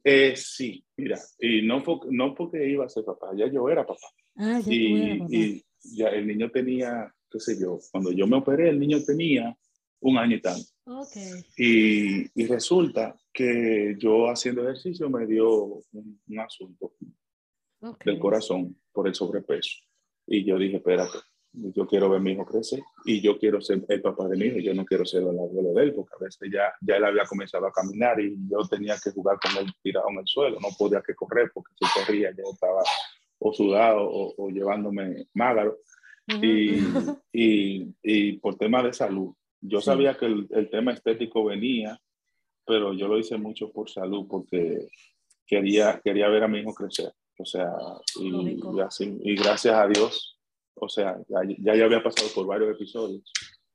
[0.04, 3.84] Eh, sí, mira, y no, fue- no porque iba a ser papá, ya yo era
[3.86, 4.06] papá.
[4.36, 5.30] Ah, ya y, papá.
[5.30, 5.64] y
[5.96, 9.56] ya el niño tenía, qué sé yo, cuando yo me operé, el niño tenía
[10.00, 10.68] un año y tanto.
[11.56, 16.94] Y, y resulta que yo haciendo ejercicio me dio un, un asunto
[18.04, 19.78] del corazón por el sobrepeso.
[20.26, 21.18] Y yo dije, espérate,
[21.74, 24.46] yo quiero ver a mi hijo crecer y yo quiero ser el papá de mi
[24.46, 27.04] hijo, yo no quiero ser el abuelo de él, porque a veces ya, ya él
[27.04, 30.58] había comenzado a caminar y yo tenía que jugar con él tirado en el suelo,
[30.60, 32.82] no podía que correr porque si corría yo estaba
[33.38, 35.78] o sudado o, o llevándome mágaro
[36.42, 36.76] y,
[37.32, 39.32] y, y por tema de salud.
[39.60, 39.86] Yo Sí.
[39.86, 41.98] sabía que el, el tema estético venía,
[42.66, 44.88] pero yo lo hice mucho por salud porque
[45.46, 47.12] quería, quería ver a mi hijo crecer.
[47.38, 47.70] O sea,
[48.20, 50.35] y así, y gracias a Dios,
[50.76, 51.40] o sea, ya,
[51.74, 53.22] ya había pasado por varios episodios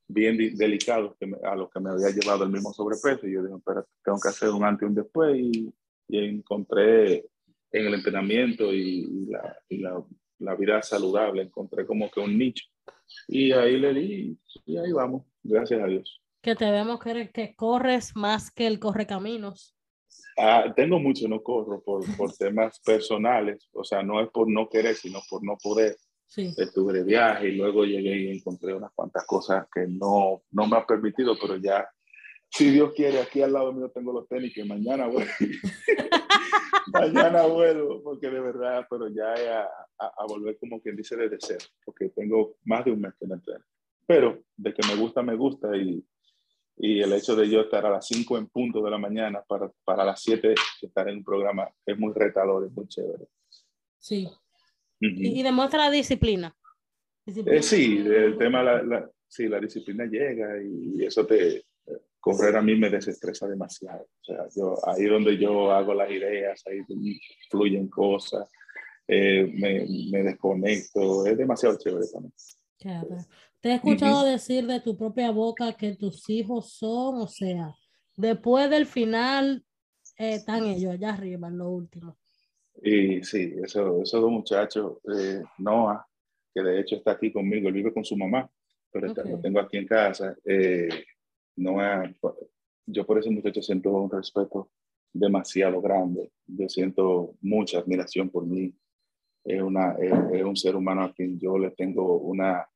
[0.08, 3.44] bien delicados que me- a los que me había llevado el mismo sobrepeso y yo
[3.44, 5.74] dije, espera, tengo que hacer un antes y un después y,
[6.10, 7.26] y encontré
[7.72, 10.04] en el entrenamiento y, y la, y la,
[10.40, 12.66] la vida saludable, encontré como que un nicho
[13.28, 16.22] y ahí le di y ahí vamos, gracias a Dios.
[16.42, 19.76] Que te vemos que, que corres más que el corre caminos.
[20.38, 24.68] Ah, tengo mucho, no corro por, por temas personales, o sea, no es por no
[24.68, 25.96] querer, sino por no poder.
[26.32, 26.54] Sí.
[26.56, 30.78] Estuve de viaje y luego llegué y encontré unas cuantas cosas que no, no me
[30.78, 31.86] ha permitido, pero ya,
[32.50, 35.30] si Dios quiere, aquí al lado mío tengo los tenis que mañana vuelvo.
[36.94, 39.64] mañana vuelvo, porque de verdad, pero ya a,
[40.00, 43.28] a, a volver como quien dice desde cero, porque tengo más de un mes que
[43.28, 43.66] no entreno.
[44.08, 46.02] Pero de que me gusta, me gusta y,
[46.78, 49.70] y el hecho de yo estar a las 5 en punto de la mañana para,
[49.84, 53.28] para las 7 estar en un programa es muy retador, es muy chévere.
[54.00, 54.30] Sí.
[55.02, 56.56] Y, y demuestra disciplina.
[57.26, 57.58] Disciplina.
[57.58, 61.66] Eh, sí, el tema, la, la, sí, la disciplina llega y eso te,
[62.22, 64.04] correr a mí me desestresa demasiado.
[64.04, 66.82] O sea, yo, ahí donde yo hago las ideas, ahí
[67.50, 68.48] fluyen cosas,
[69.08, 72.34] eh, me, me, desconecto, es demasiado chévere también.
[72.78, 73.26] Chévere.
[73.60, 74.32] Te he escuchado uh -huh.
[74.32, 77.76] decir de tu propia boca que tus hijos son, o sea,
[78.16, 79.66] después del final
[80.18, 82.18] eh, están ellos allá arriba, en lo último.
[82.82, 86.06] Y sí, eso, esos dos muchachos, eh, Noah,
[86.54, 88.50] que de hecho está aquí conmigo, él vive con su mamá,
[88.92, 89.32] pero okay.
[89.32, 90.36] lo tengo aquí en casa.
[90.44, 90.90] Eh,
[91.58, 92.12] Noah,
[92.88, 94.72] yo por ese muchacho siento un respeto
[95.14, 98.74] demasiado grande, yo siento mucha admiración por mí.
[99.44, 102.68] Es, una, es, es un ser humano a quien yo le tengo una,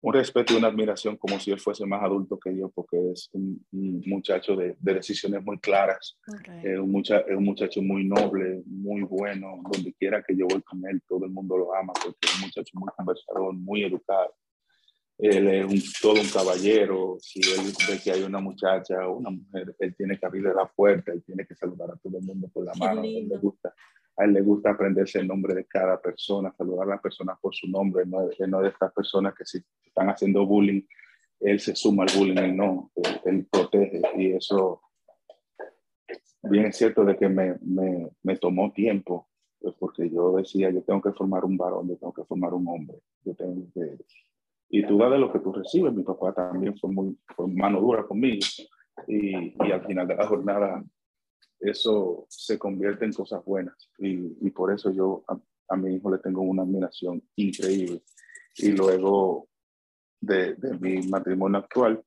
[0.00, 3.28] un respeto y una admiración como si él fuese más adulto que yo, porque es
[3.32, 6.72] un, un muchacho de, de, decisiones muy claras, okay.
[6.72, 10.62] es, un mucha, es un muchacho muy noble, muy bueno, donde quiera que yo voy
[10.62, 14.34] con él, todo el mundo lo ama, porque es un muchacho muy conversador, muy educado.
[15.18, 19.30] Él es un, todo un caballero, si él ve que hay una muchacha o una
[19.30, 22.48] mujer, él tiene que abrirle la puerta, él tiene que saludar a todo el mundo
[22.54, 23.74] con la Qué mano, él, le gusta,
[24.18, 27.54] a él le gusta aprenderse el nombre de cada persona, saludar a las personas por
[27.54, 30.82] su nombre, no, no de estas personas que si están haciendo bullying,
[31.38, 34.02] él se suma al bullying, él no, él, él protege.
[34.16, 34.82] Y eso,
[36.42, 39.28] bien es cierto de que me, me, me tomó tiempo,
[39.60, 42.66] pues porque yo decía, yo tengo que formar un varón, yo tengo que formar un
[42.66, 43.98] hombre, yo tengo que...
[44.70, 47.80] Y tú das de lo que tú recibes, mi papá también fue muy fue mano
[47.80, 48.44] dura conmigo
[49.06, 50.84] y, y al final de la jornada
[51.60, 56.10] eso se convierte en cosas buenas y, y por eso yo a, a, mi hijo
[56.10, 58.02] le tengo una admiración increíble.
[58.56, 59.48] Y luego
[60.20, 62.02] de, de mi matrimonio actual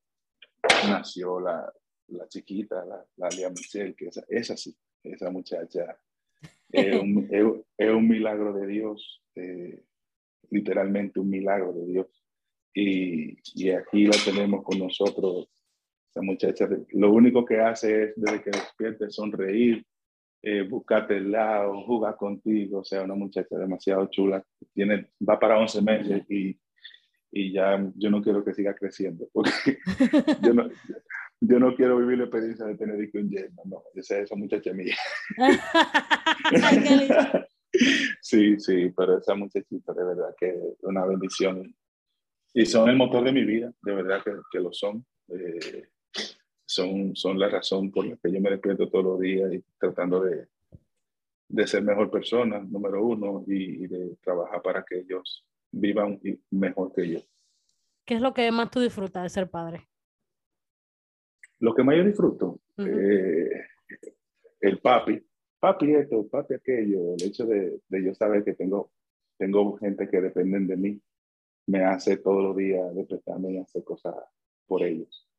[0.87, 1.71] nació la,
[2.07, 5.97] la chiquita, la, la Lea Michelle, que es, es así, esa muchacha
[6.71, 7.45] es un, es,
[7.77, 9.83] es un milagro de Dios, eh,
[10.49, 12.07] literalmente un milagro de Dios.
[12.73, 15.49] Y, y aquí la tenemos con nosotros
[16.11, 19.85] Esa muchacha, lo único que hace es, desde que despierte, sonreír,
[20.43, 22.79] eh, buscarte el lado, jugar contigo.
[22.79, 24.43] O sea, una muchacha demasiado chula.
[24.73, 26.59] Tiene, va para 11 meses y,
[27.31, 29.29] y ya yo no quiero que siga creciendo.
[29.31, 29.77] Porque
[30.43, 30.69] yo no,
[31.39, 33.83] yo no quiero vivir la experiencia de tener un yerno, no.
[33.95, 34.97] Esa, esa muchacha mía.
[38.21, 41.73] sí, sí, pero esa muchachita de verdad que es una bendición.
[42.53, 45.05] Y son el motor de mi vida, de verdad que, que lo son.
[45.29, 45.87] Eh,
[46.71, 50.21] son, son la razón por la que yo me despierto todos los días y tratando
[50.21, 50.47] de,
[51.49, 57.09] de ser mejor persona, número uno, y, de trabajar para que ellos vivan mejor que
[57.09, 57.19] yo.
[58.05, 59.87] ¿Qué es lo que más tú disfrutas de ser padre?
[61.59, 63.65] Lo que más yo disfruto, eh,
[64.61, 65.21] el papi,
[65.59, 68.91] papi esto, papi aquello, el hecho de, de, yo saber que tengo,
[69.37, 71.01] tengo gente que dependen de mí,
[71.67, 74.15] me hace todos los días despertarme y hacer cosas
[74.65, 75.30] por ellos.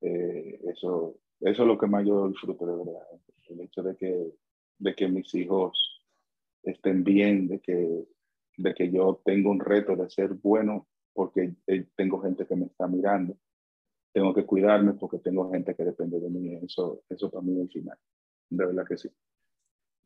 [0.00, 3.02] Eh, eso, eso es lo que más yo disfruto de verdad.
[3.48, 4.32] El hecho de que,
[4.78, 6.02] de que mis hijos
[6.62, 8.06] estén bien, de que,
[8.56, 12.66] de que yo tengo un reto de ser bueno porque eh, tengo gente que me
[12.66, 13.38] está mirando.
[14.12, 16.54] Tengo que cuidarme porque tengo gente que depende de mí.
[16.56, 17.98] Eso, eso para mí es el final.
[18.50, 19.08] De verdad que sí.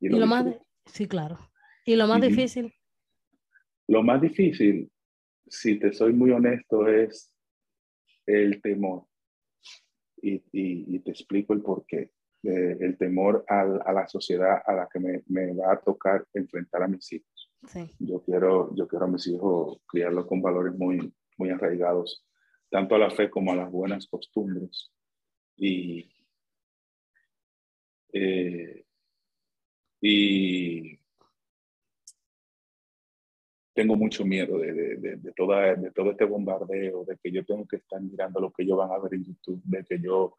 [0.00, 0.46] Y lo, más,
[0.87, 1.38] sí, claro.
[1.85, 2.72] ¿Y lo más difícil?
[3.87, 4.90] Lo más difícil,
[5.46, 7.35] si te soy muy honesto, es
[8.26, 9.10] el temor
[10.22, 12.11] y, y, te explico el porqué.
[12.42, 16.26] Eh, el temor a, a, la sociedad a la que me, me, va a tocar
[16.33, 17.52] enfrentar a mis hijos.
[17.66, 17.90] Sí.
[17.98, 22.24] Yo, quiero, yo quiero a mis hijos criarlos con valores muy, muy arraigados,
[22.70, 24.90] tanto a la fe como a las buenas costumbres.
[25.56, 26.11] Y,
[28.14, 28.87] eh,
[30.00, 30.99] y
[33.80, 37.66] tengo mucho miedo de, de, de, toda, de todo este bombardeo, de que yo tengo
[37.66, 40.34] que estar mirando lo que ellos van a ver en YouTube, de que yo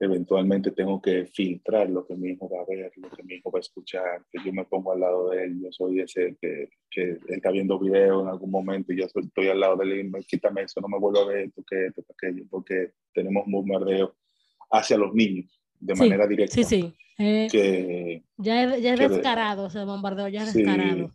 [0.00, 3.52] eventualmente tengo que filtrar lo que mi hijo va a ver, lo que mi hijo
[3.52, 6.68] va a escuchar, que yo me pongo al lado de él, yo soy ese que,
[6.90, 10.10] que está viendo video en algún momento y yo estoy al lado de él y
[10.10, 13.52] me quítame eso, no me vuelvo a ver esto, que esto, aquello, porque tenemos un
[13.52, 14.16] bombardeo
[14.72, 15.46] hacia los niños
[15.78, 16.56] de manera directa.
[16.56, 16.92] Sí, sí.
[17.18, 21.12] Eh, que, ya, es, ya es descarado ese bombardeo, ya es descarado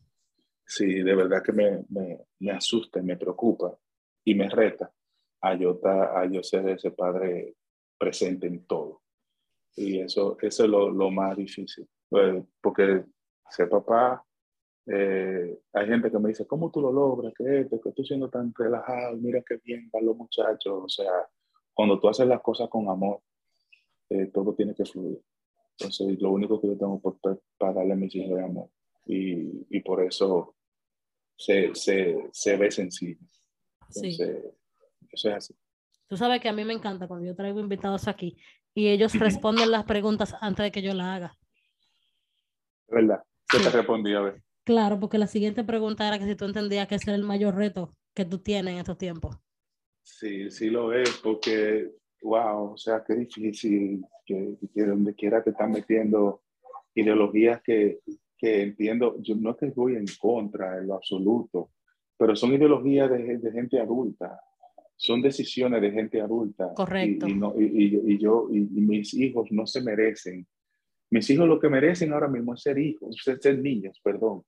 [0.69, 3.75] sí, de verdad que me, me, me asusta, me preocupa
[4.23, 4.93] y me reta
[5.41, 7.55] a yo, a yo ser ese padre
[7.97, 9.01] presente en todo.
[9.75, 11.88] Y eso, eso es lo, lo más difícil,
[12.62, 13.03] porque
[13.49, 14.23] ser papá,
[14.86, 17.34] eh, hay gente que me dice, ¿cómo tú lo logras?
[17.36, 20.84] Que esto, que tú siendo tan relajado, mira qué bien van los muchachos.
[20.84, 21.12] O sea,
[21.73, 23.21] cuando tú haces las cosas con amor,
[24.10, 25.21] eh, todo tiene que fluir.
[25.77, 26.99] Entonces, lo único que yo tengo
[27.58, 28.69] para darle a mis hijos es amor.
[29.05, 30.55] Y, y por eso
[31.39, 33.19] se, se, se ve sencillo.
[33.89, 34.17] sí.
[35.12, 35.56] Eso es así.
[36.08, 38.38] Tú sabes que a mí me encanta cuando yo traigo invitados aquí
[38.73, 41.38] y ellos responden las preguntas antes de que yo la haga.
[42.88, 43.23] ¿Verdad?
[43.49, 44.43] ¿Qué te respondí a ver?
[44.63, 47.56] Claro, porque la siguiente pregunta era que si tú entendías que ese es el mayor
[47.56, 49.38] reto que tú tienes en estos tiempos.
[50.04, 55.52] Sí, sí lo es, porque, wow, o sea, qué difícil que, que donde quiera te
[55.52, 56.43] están metiendo
[56.95, 57.99] ideologías que,
[58.39, 61.71] que entiendo, yo no es que voy en contra en lo absoluto,
[62.17, 64.39] pero son ideologías de, de gente adulta,
[64.95, 66.73] son decisiones de gente adulta.
[66.73, 67.28] Correcto.
[67.28, 70.47] Y, y, y, yo y, mis hijos no se merecen.
[71.12, 74.43] Mis hijos lo que merecen ahora mismo es ser hijos, ser, ser niños, perdón.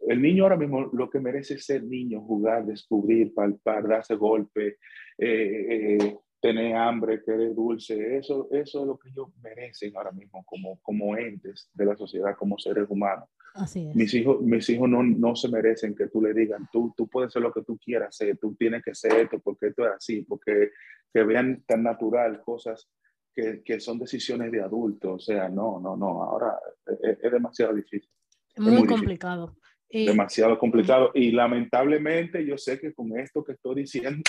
[0.00, 4.78] El niño ahora mismo lo que merece es ser niño, jugar, descubrir, palpar, darse golpe,
[5.18, 10.44] eh, eh, tener hambre, querer dulce, eso, eso es lo que ellos merecen ahora mismo
[10.44, 13.28] como, como entes de la sociedad, como seres humanos.
[13.54, 13.94] Así es.
[13.94, 17.32] Mis hijos, mis hijos no, no se merecen que tú le digan, tú, tú puedes
[17.32, 20.22] ser lo que tú quieras ser, tú tienes que ser esto, porque esto es así,
[20.22, 20.72] porque
[21.14, 22.90] que vean tan natural cosas
[23.32, 26.58] que, que son decisiones de adultos, o sea, no, no, no, ahora
[27.02, 28.10] es, es demasiado difícil.
[28.56, 29.56] Muy, muy complicado.
[29.88, 34.22] Demasiado complicado y lamentablemente yo sé que con esto que estoy diciendo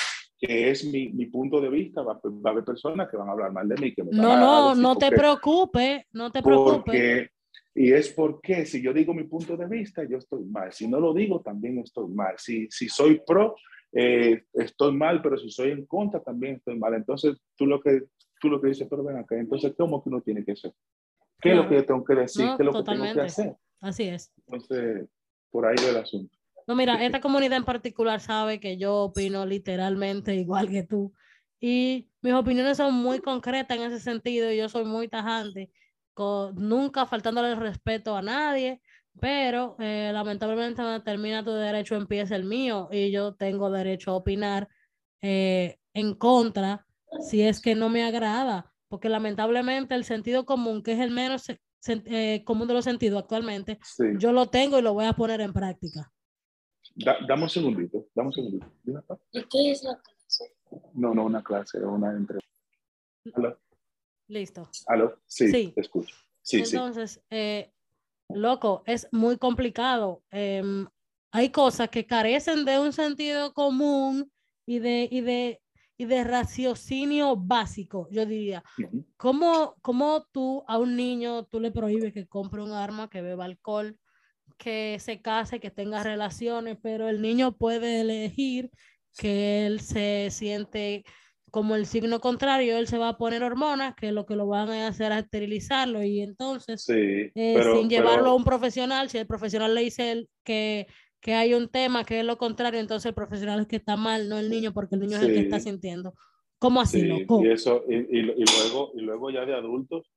[0.45, 3.31] que es mi, mi, punto de vista, va, va, a haber personas que van a
[3.31, 3.93] hablar mal de mí.
[3.93, 7.29] Que me no, no, no te preocupes, no te preocupes.
[7.73, 10.73] Y es porque si yo digo mi punto de vista, yo estoy mal.
[10.73, 12.35] Si no lo digo, también estoy mal.
[12.37, 13.55] Si, si soy pro,
[13.93, 16.93] eh, estoy mal, pero si soy en contra, también estoy mal.
[16.93, 18.03] Entonces, tú lo que,
[18.41, 20.73] tú lo que dices, pero ven acá, entonces, ¿cómo que uno tiene que ser?
[21.39, 22.45] ¿Qué es lo que yo tengo que decir?
[22.45, 23.07] No, ¿Qué es lo totalmente.
[23.07, 23.55] que tengo que hacer?
[23.79, 24.33] Así es.
[24.45, 25.07] Entonces,
[25.49, 26.37] por ahí va el asunto.
[26.67, 31.13] No, mira, esta comunidad en particular sabe que yo opino literalmente igual que tú.
[31.59, 35.71] Y mis opiniones son muy concretas en ese sentido y yo soy muy tajante,
[36.13, 38.81] con, nunca faltándole el respeto a nadie,
[39.19, 44.15] pero eh, lamentablemente cuando termina tu derecho empieza el mío y yo tengo derecho a
[44.15, 44.67] opinar
[45.21, 46.85] eh, en contra
[47.21, 51.45] si es que no me agrada, porque lamentablemente el sentido común, que es el menos
[51.87, 53.79] eh, común de los sentidos actualmente,
[54.17, 56.11] yo lo tengo y lo voy a poner en práctica.
[56.95, 58.67] Dame un segundito, dame un segundito.
[59.49, 60.55] qué es la clase?
[60.93, 63.57] No, no una clase, una entrevista.
[64.27, 64.69] Listo.
[64.87, 65.19] ¿Aló?
[65.25, 65.71] Sí, sí.
[65.73, 66.15] te escucho.
[66.41, 67.71] Sí, Entonces, eh,
[68.29, 70.23] loco, es muy complicado.
[70.31, 70.87] Em,
[71.31, 74.31] hay cosas que carecen de un sentido común
[74.65, 75.61] y de, y de,
[75.97, 78.63] y de raciocinio básico, yo diría.
[79.17, 83.45] ¿Cómo, ¿Cómo, tú a un niño tú le prohíbes que compre un arma, que beba
[83.45, 83.97] alcohol,
[84.63, 88.69] que se case, que tenga relaciones, pero el niño puede elegir
[89.17, 91.03] que él se siente
[91.51, 94.69] como el signo contrario, él se va a poner hormonas que lo que lo van
[94.71, 99.75] a hacer es esterilizarlo y entonces eh, sin llevarlo a un profesional, si el profesional
[99.75, 100.87] le dice que,
[101.19, 104.29] que hay un tema que es lo contrario, entonces el profesional es que está mal,
[104.29, 106.15] no el niño, porque el niño es el que está sintiendo.
[106.57, 107.43] ¿Cómo así, loco?
[107.43, 110.09] Y, eso, y, y, luego, y luego ya de adultos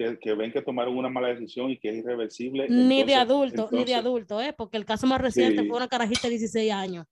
[0.00, 2.66] que, que, ven que tomaron una mala decisión y que es irreversible.
[2.70, 4.54] Ni de adulto, ni de adulto, ¿eh?
[4.56, 7.06] porque el caso más reciente fue una carajita de 16 años.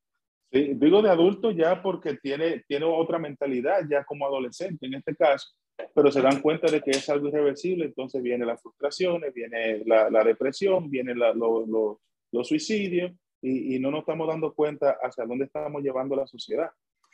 [0.51, 5.15] Sí, digo de adulto ya porque tiene, tiene otra mentalidad, ya como adolescente en este
[5.15, 5.49] caso,
[5.95, 10.09] pero se dan cuenta de que es algo irreversible, entonces viene las frustraciones, viene la,
[10.09, 12.01] la depresión, viene los lo,
[12.33, 16.71] lo suicidios y, y, no nos estamos dando cuenta hacia dónde estamos llevando la sociedad,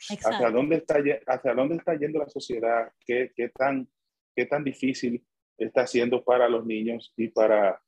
[0.09, 3.89] hacia dónde, está, hacia dónde está yendo la sociedad, qué, qué, tan,
[4.33, 5.21] qué tan difícil
[5.57, 7.81] está siendo para los niños y para,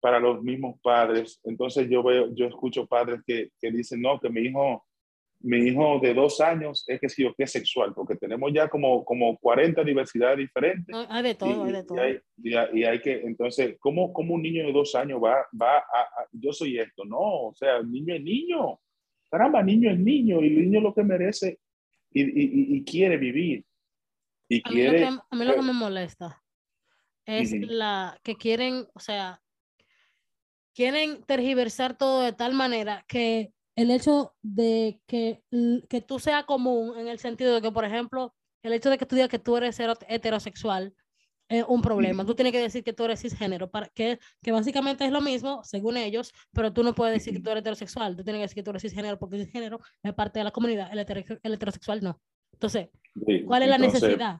[0.00, 1.40] para los mismos padres.
[1.44, 4.84] Entonces yo veo, yo escucho padres que, que dicen, no, que mi hijo,
[5.40, 8.68] mi hijo de dos años es que sí o que es sexual, porque tenemos ya
[8.68, 10.94] como, como 40 diversidades diferentes.
[11.08, 11.98] hay de todo, hay de todo.
[12.36, 16.52] Y hay, que, entonces, ¿cómo, ¿cómo, un niño de dos años va, va a, yo
[16.52, 17.04] soy esto?
[17.04, 18.78] No, o sea, el niño es niño.
[19.30, 21.58] Caramba, niño es niño y el niño lo que merece
[22.10, 23.64] y, y, y quiere vivir.
[24.48, 25.10] Y a quiere...
[25.10, 26.43] Mí a mí lo que me molesta
[27.26, 29.42] es la que quieren, o sea,
[30.74, 35.42] quieren tergiversar todo de tal manera que el hecho de que,
[35.88, 39.06] que tú sea común en el sentido de que, por ejemplo, el hecho de que
[39.06, 40.94] tú digas que tú eres heterosexual
[41.48, 42.24] es un problema.
[42.24, 45.62] Tú tienes que decir que tú eres cisgénero, para, que, que básicamente es lo mismo,
[45.64, 48.16] según ellos, pero tú no puedes decir que tú eres heterosexual.
[48.16, 50.90] Tú tienes que decir que tú eres cisgénero porque cisgénero es parte de la comunidad,
[50.92, 50.98] el,
[51.52, 52.20] heterosexual no.
[52.52, 52.88] Entonces,
[53.46, 54.38] ¿cuál es la necesidad?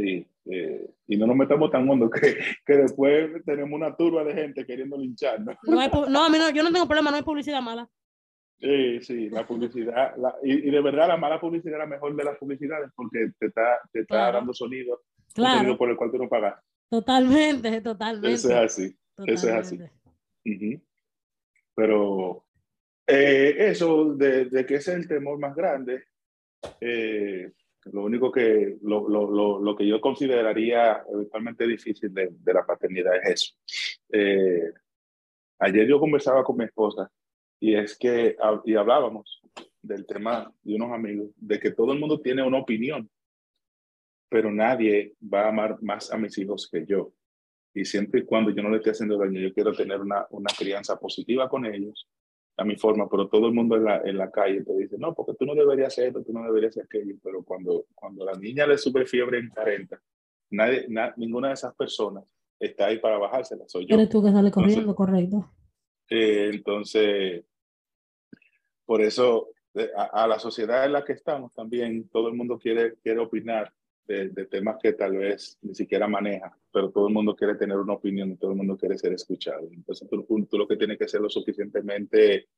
[0.00, 4.34] Sí, eh, y no nos metamos tan hondo que, que, después tenemos una turba de
[4.34, 5.56] gente queriendo lincharnos.
[5.64, 7.88] No, hay, no, a mí no, yo no tengo problema, no hay publicidad mala.
[8.60, 12.14] Sí, sí, la publicidad, la, y, y, de verdad la mala publicidad es la mejor
[12.16, 14.38] de las publicidades porque te está, te está claro.
[14.38, 15.58] dando sonido, claro.
[15.58, 16.60] sonido por el cual tú no pagas.
[16.90, 18.32] Totalmente, totalmente.
[18.32, 19.34] Eso es así, totalmente.
[19.34, 19.76] eso es así.
[19.76, 20.82] Uh -huh.
[21.74, 22.44] Pero
[23.06, 26.04] eh, eso de, de, que ese es el temor más grande,
[26.80, 27.52] eh,
[27.92, 33.16] lo único que, lo, lo, lo, que yo consideraría eventualmente difícil de, de la paternidad
[33.22, 33.54] es eso.
[34.10, 34.72] Eh,
[35.58, 37.10] ayer yo conversaba con mi esposa
[37.60, 39.42] y es que, y hablábamos
[39.82, 43.08] del tema de unos amigos, de que todo el mundo tiene una opinión,
[44.28, 47.12] pero nadie va a amar más a mis hijos que yo.
[47.74, 50.52] Y siempre y cuando yo no le esté haciendo daño, yo quiero tener una, una
[50.56, 52.08] crianza positiva con ellos,
[52.58, 55.14] a mi forma, pero todo el mundo en la, en la calle te dice, no,
[55.14, 58.32] porque tú no deberías hacer esto, tú no deberías hacer aquello, pero cuando, cuando la
[58.32, 60.00] niña le sube fiebre en 40,
[60.50, 62.24] nadie, na, ninguna de esas personas
[62.58, 63.94] está ahí para bajársela, soy yo.
[63.94, 65.50] Eres tú que sale corriendo, entonces, correcto.
[66.10, 67.44] Eh, entonces,
[68.84, 69.50] por eso,
[69.96, 73.72] a, a, la sociedad en la que estamos también, todo el mundo quiere, quiere opinar
[74.08, 77.76] de, de, temas que tal vez ni siquiera maneja, pero todo el mundo quiere tener
[77.76, 79.68] una opinión y todo el mundo quiere ser escuchado.
[79.70, 82.48] Entonces tú, tú lo que tienes que ser lo suficientemente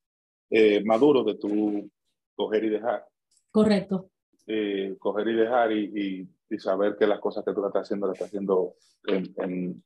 [0.48, 1.90] eh, maduro de tu
[2.36, 3.04] coger y dejar.
[3.50, 4.10] Correcto.
[4.46, 8.06] Eh, coger y dejar y, y, y, saber que las cosas que tú estás haciendo
[8.06, 8.74] las estás haciendo
[9.06, 9.84] en, en,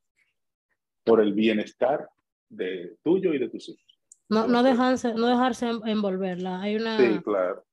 [1.03, 2.09] por el bienestar
[2.49, 4.01] de tuyo y de tus hijos.
[4.29, 6.61] No, no, dejarse, no dejarse envolverla.
[6.61, 6.99] Hay una...
[6.99, 7.65] Sí, claro.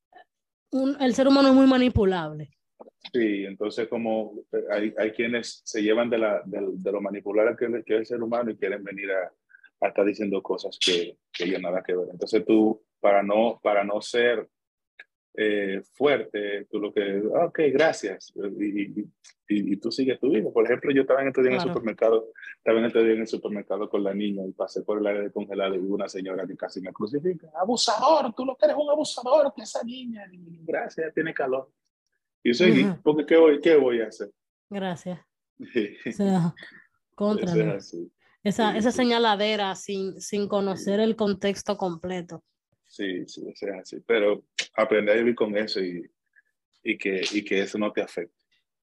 [0.72, 2.52] Un, el ser humano es muy manipulable.
[3.12, 7.56] Sí, entonces como eh, hay, hay quienes se llevan de, la, de, de lo manipular
[7.58, 9.32] que, que, es el ser humano y quieren venir a,
[9.82, 12.10] a estar diciendo cosas que, que ya nada que ver.
[12.12, 14.48] Entonces tú, para no, para no ser
[15.34, 19.12] eh, fuerte, tú lo que, ok, gracias, y, y,
[19.48, 20.50] y, tú sigues tu vida.
[20.52, 21.64] Por ejemplo, yo estaba en este día claro.
[21.64, 24.84] en el supermercado, estaba en este día en el supermercado con la niña y pasé
[24.84, 27.50] por el área de congelado y hubo una señora que casi me crucifica.
[27.56, 30.30] Abusador, tú lo que eres un abusador, que esa niña,
[30.66, 31.70] gracias, tiene calor.
[32.44, 33.02] Y seguí, uh -huh.
[33.04, 34.32] porque ¿qué voy, ¿qué voy a hacer?
[34.70, 35.20] Gracias.
[35.60, 36.56] o sea,
[37.16, 37.76] contra.
[37.76, 37.96] Es
[38.44, 42.44] esa, esa señaladera sin, sin conocer el contexto completo.
[42.88, 44.00] Sí, sí, es así.
[44.06, 44.44] Pero
[44.76, 46.10] aprender a vivir con eso y,
[46.84, 48.36] y que, y que eso no te afecte.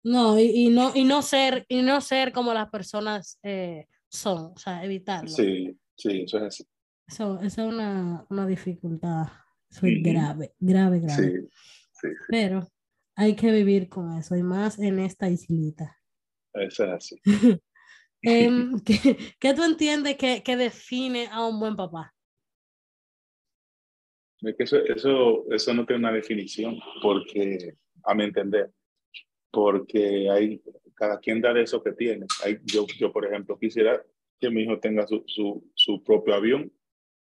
[0.04, 4.52] No, y, y no, y no ser, y no ser como las personas eh, son,
[4.54, 5.28] o sea, evitarlo.
[5.28, 6.64] Sí, sí, eso es así.
[7.06, 9.28] Eso, eso es una, una dificultad
[9.72, 10.02] eso Ujú.
[10.02, 11.22] grave, grave, grave.
[11.22, 11.48] Sí,
[11.92, 12.68] sí, sí, Pero
[13.16, 15.98] hay que vivir con eso, y más en esta islita.
[16.54, 17.20] eso es así.
[18.24, 22.14] Em, ¿qué, qué tú entiendes que, que define a un buen papá?
[24.42, 28.70] Es que eso, eso, eso no tiene una definición, porque, a mi entender,
[29.50, 30.62] porque hay,
[30.94, 32.26] cada quien da de eso que tiene.
[32.44, 34.02] Hay, yo, yo, por ejemplo, quisiera
[34.40, 36.72] que mi hijo tenga su, su, su propio avión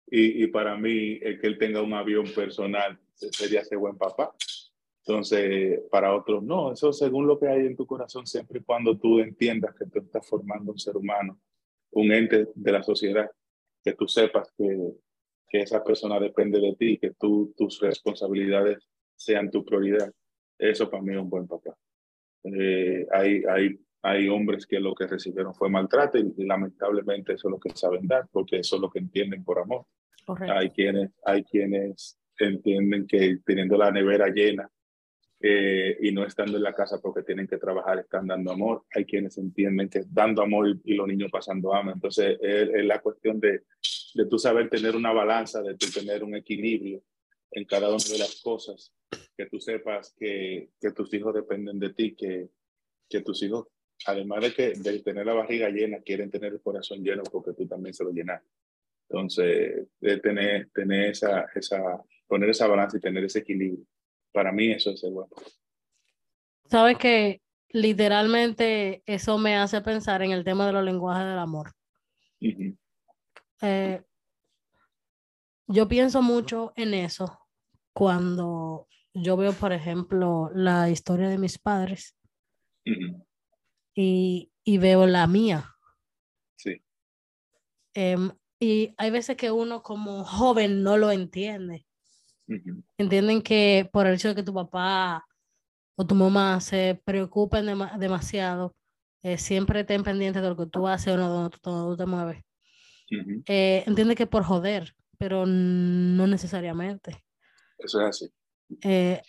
[0.07, 4.35] y, y para mí el que él tenga un avión personal sería ser buen papá.
[5.07, 8.97] Entonces, para otros no, eso según lo que hay en tu corazón, siempre y cuando
[8.97, 11.39] tú entiendas que tú estás formando un ser humano,
[11.91, 13.31] un ente de la sociedad,
[13.85, 14.95] que tú sepas que,
[15.47, 20.11] que esa persona depende de ti, que tú, tus responsabilidades sean tu prioridad.
[20.59, 21.77] Eso para mí es un buen papá.
[22.45, 27.49] Eh, hay, hay, hay hombres que lo que recibieron fue maltrato y, y lamentablemente eso
[27.49, 29.85] es lo que saben dar, porque eso es lo que entienden por amor.
[30.25, 30.55] Correcto.
[30.55, 34.71] Hay quienes, hay quienes entienden que teniendo la nevera llena
[35.41, 38.85] eh, y no estando en la casa porque tienen que trabajar, están dando amor.
[38.95, 41.95] Hay quienes entienden que dando amor y, y los niños pasando hambre.
[41.95, 43.63] Entonces, es, es la cuestión de,
[44.15, 47.03] de tú saber tener una balanza, de tú tener un equilibrio
[47.51, 48.93] en cada una de las cosas,
[49.37, 52.49] que tú sepas que, que tus hijos dependen de ti, que,
[53.09, 53.69] que tus hijos,
[54.07, 57.67] además de, que, de tener la barriga llena, quieren tener el corazón lleno porque tú
[57.67, 58.43] también se lo llenas.
[59.09, 63.85] Entonces, de tener, tener esa, esa, poner esa balanza y tener ese equilibrio.
[64.35, 65.31] Para mí eso es el bueno.
[66.69, 71.73] Sabes que literalmente eso me hace pensar en el tema de los lenguajes del amor.
[73.63, 74.03] Eh,
[75.69, 77.39] yo pienso mucho en eso
[77.93, 82.17] cuando yo veo, por ejemplo, la historia de mis padres
[83.95, 85.71] y, y veo la mía.
[86.57, 86.83] Sí,
[87.95, 91.87] Em, y hay veces que uno como joven no lo entiende.
[92.99, 95.25] Entienden que por el hecho de que tu papá
[95.97, 98.75] o tu mamá se preocupen dema- demasiado,
[99.23, 102.43] eh, siempre estén pendientes de lo que tú haces o no, donde tú, te mueves.
[103.47, 107.25] Eh, entiende que por joder, pero no necesariamente.
[107.79, 108.33] eso es así.
[108.83, 109.23] eh,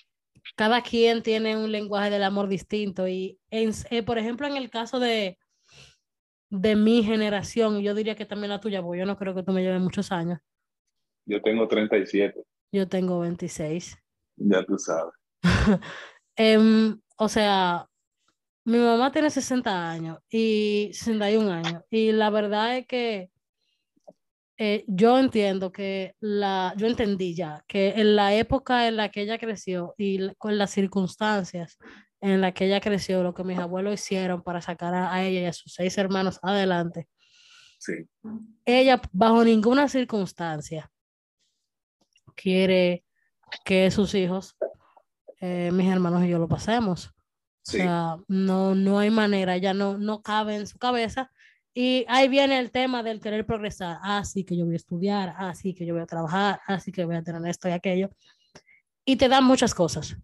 [0.55, 3.71] cada quien tiene un lenguaje del amor distinto y, en,
[4.05, 5.37] por ejemplo, en el caso de,
[6.49, 9.51] de mi generación, yo diría que también la tuya, porque yo no creo que tú
[9.51, 10.39] me lleves muchos años,
[11.25, 13.97] Yo tengo 37, yo tengo 26.
[14.37, 15.13] ya tú sabes.
[16.37, 17.87] Em, o sea,
[18.65, 23.29] mi mamá tiene 60 años y 61 años y la verdad es que
[24.57, 29.21] eh, yo entiendo que la, yo entendí ya que en la época en la que
[29.21, 31.77] ella creció y con las circunstancias
[32.19, 35.41] en las que ella creció, lo que mis abuelos hicieron para sacar a, a ella
[35.41, 37.07] y a sus seis hermanos adelante,
[37.77, 37.93] Sí,
[38.65, 40.91] ella bajo ninguna circunstancia
[42.35, 43.03] quiere
[43.63, 44.55] que sus hijos,
[45.41, 47.07] eh, mis hermanos y yo lo pasemos.
[47.67, 51.31] O sea, no, no hay manera, ya no, no cabe en su cabeza.
[51.73, 53.97] Y ahí viene el tema del querer progresar.
[54.01, 56.79] Ah, sí que yo voy a estudiar, ah, sí que yo voy a trabajar, ah,
[56.79, 58.11] sí que voy a tener esto y aquello.
[59.03, 60.15] Y te dan muchas cosas.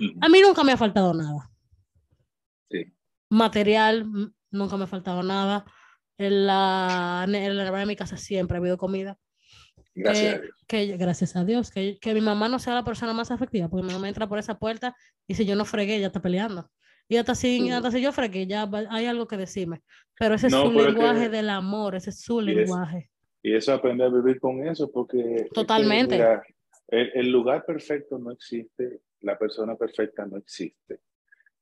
[0.00, 0.18] Ujú.
[0.20, 1.50] A mí nunca me ha faltado nada.
[2.70, 2.84] sí,
[3.28, 5.66] Material, mm, nunca me ha faltado nada.
[6.16, 9.18] En la, en la nevera de mi casa siempre ha habido comida.
[10.02, 10.64] Gracias a que, Dios.
[10.66, 13.86] que gracias a Dios, que, que mi mamá no sea la persona más afectiva, porque
[13.86, 14.94] mi mamá entra por esa puerta
[15.26, 16.68] y si yo no fregué, ella está peleando.
[17.08, 17.70] Y hasta si, Sí.
[17.70, 19.82] hasta si yo fregué, ya va- hay algo que decirme.
[20.18, 23.10] Pero ese es su lenguaje que- del amor, ese es su Y es- lenguaje.
[23.42, 26.16] Y eso aprender a vivir con eso, porque Totalmente.
[26.16, 26.42] mira,
[26.88, 31.00] el, el lugar perfecto no existe, la persona perfecta no existe.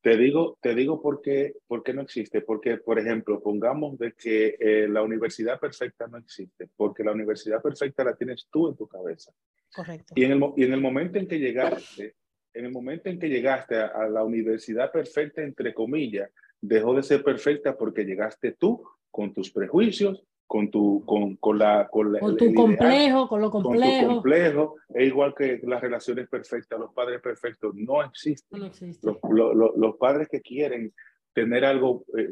[0.06, 2.40] Te digo, te digo por qué, por qué no existe.
[2.40, 7.60] Porque, por ejemplo, pongamos de que eh, la universidad perfecta no existe, porque la universidad
[7.60, 9.32] perfecta la tienes tú en tu cabeza.
[9.74, 10.14] Correcto.
[10.14, 12.14] Y en el, y en el momento en que llegaste,
[12.54, 16.30] en el momento en que llegaste a, a la universidad perfecta, entre comillas,
[16.60, 21.88] dejó de ser perfecta porque llegaste tú con tus prejuicios, con tu, con, con la,
[21.88, 24.06] con la- Con tu ideal, complejo, con lo con tu complejo.
[24.06, 28.60] complejo, es igual que las relaciones perfectas, los padres perfectos no existen.
[28.60, 29.06] No existe.
[29.06, 30.92] Los, lo- lo- los padres que quieren
[31.32, 32.28] tener algo eh,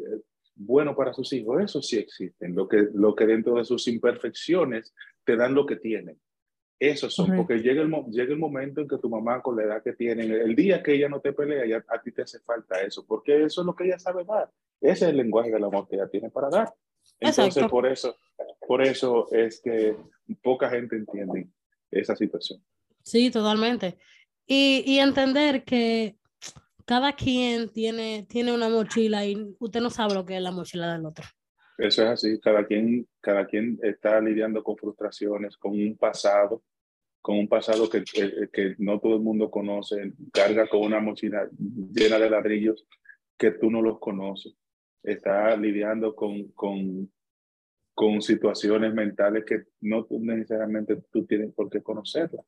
[0.55, 2.55] bueno para sus hijos, eso sí existen.
[2.55, 4.95] Lo que, lo que dentro de sus imperfecciones
[5.25, 6.17] te dan lo que tienen.
[6.79, 7.47] Esos son, Correcto.
[7.49, 10.25] porque llega el, llega el momento en que tu mamá con la edad que tiene,
[10.25, 13.45] el día que ella no te pelea, ya, a ti te hace falta eso, porque
[13.45, 14.51] eso es lo que ella sabe dar.
[14.81, 16.73] Ese es el lenguaje del amor que ella tiene para dar.
[17.29, 17.71] Entonces, Exacto.
[17.71, 18.17] por eso,
[18.67, 19.97] por eso es que
[20.43, 21.49] poca gente entiende
[21.91, 22.63] esa situación.
[23.03, 23.99] Sí, totalmente.
[24.47, 26.17] Y, y entender que
[26.85, 30.93] cada quien tiene, tiene una mochila y usted no sabe lo que es la mochila
[30.93, 31.25] del otro.
[31.79, 36.63] Eso es así, cada quien, cada quien está lidiando con frustraciones, con un pasado,
[37.21, 41.49] con un pasado que, que, que no todo el mundo conoce, carga con una mochila
[41.59, 42.87] llena de ladrillos
[43.37, 44.55] que tú no los conoces,
[45.03, 47.11] está lidiando con, con,
[47.95, 52.45] con situaciones mentales que no necesariamente tú tienes por qué conocerlas.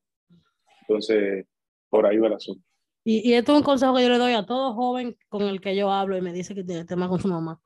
[0.82, 1.46] Entonces,
[1.88, 2.64] por ahí va el asunto.
[3.04, 5.60] Y, y esto es un consejo que yo le doy a todo joven con el
[5.60, 7.60] que yo hablo y me dice que tiene tema con su mamá.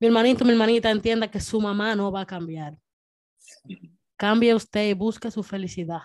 [0.00, 2.76] Mi hermanito, mi hermanita, entienda que su mamá no va a cambiar.
[4.16, 6.00] Cambie usted y busque su felicidad.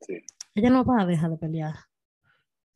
[0.00, 0.18] Sí,
[0.54, 1.74] Ella no va a dejar de pelear.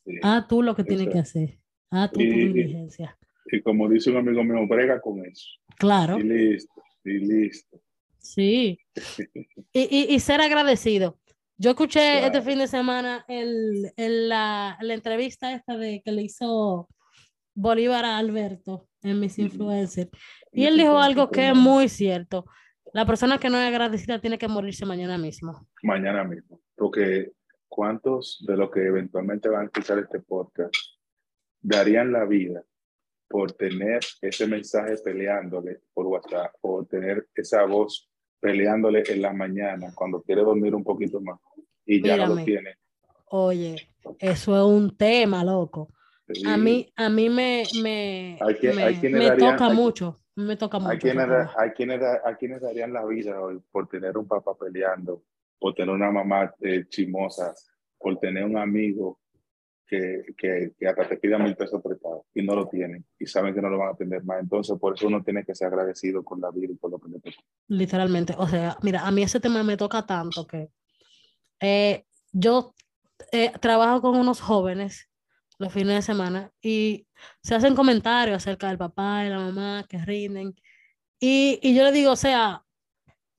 [0.04, 0.12] sí.
[0.22, 1.58] Haz tú lo que tienes que hacer.
[1.90, 3.16] Haz tú tu Y- y- diligencia.
[3.52, 5.48] Y como dice un amigo mío, brega con eso.
[5.78, 6.70] Claro, Y listo,
[7.04, 7.80] y listo.
[8.18, 8.78] sí.
[9.72, 11.18] Y, y, y ser agradecido.
[11.56, 16.22] Yo escuché este fin de semana el, el- la, la entrevista esta de que le
[16.22, 16.88] hizo
[17.54, 19.42] Bolívar a Alberto en Miss Ujú.
[19.42, 20.08] Influencer.
[20.52, 22.46] Y él dijo algo que es muy cierto.
[22.92, 25.68] La persona que no es agradecida tiene que morirse mañana mismo.
[25.82, 26.60] Mañana mismo.
[26.74, 27.30] Porque
[27.68, 30.74] ¿cuántos de los que eventualmente van a escuchar este podcast
[31.60, 32.64] darían la vida
[33.30, 38.10] por tener ese mensaje peleándole por WhatsApp o tener esa voz
[38.40, 41.38] peleándole en la mañana cuando quiere dormir un poquito más
[41.86, 42.40] y ya no Mírame.
[42.40, 42.74] lo tiene?
[43.26, 43.76] Oye,
[44.18, 45.88] eso es un tema, loco.
[46.44, 48.70] A Y mí, a mí me, me, me,
[49.10, 50.16] me darían- toca hay- mucho.
[50.34, 50.90] Me toca mucho.
[50.90, 51.26] hay quienes,
[51.56, 55.22] hay, quienes hay quienes darían la vida hoy por tener un papá peleando,
[55.58, 57.54] por tener una mamá eh, chismosa,
[57.98, 59.19] por tener un amigo
[59.90, 63.52] que, que, que hasta te pida mil pesos prestados y no lo tienen y saben
[63.52, 64.40] que no lo van a tener más.
[64.40, 67.08] Entonces, por eso uno tiene que ser agradecido con la vida y por lo que
[67.08, 67.42] le tocó.
[67.66, 68.34] Literalmente.
[68.38, 70.70] O sea, mira, a mí ese tema me toca tanto que
[71.58, 72.72] eh, yo
[73.32, 75.10] eh, trabajo con unos jóvenes
[75.58, 77.08] los fines de semana y
[77.42, 80.54] se hacen comentarios acerca del papá y la mamá que rinden.
[81.18, 82.64] Y, y yo le digo, o sea,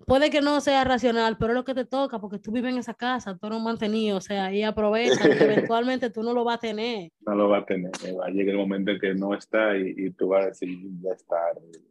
[0.05, 2.79] puede que no sea racional, pero es lo que te toca porque tú vives en
[2.79, 6.43] esa casa, tú eres un mantenido, o sea, y aprovecha que eventualmente tú no lo
[6.43, 7.11] vas a tener.
[7.21, 7.91] No lo va a tener.
[8.05, 10.47] eh, Va a llegar el momento en que no está y, y tú vas a
[10.47, 10.69] decir,
[11.01, 11.37] ya está.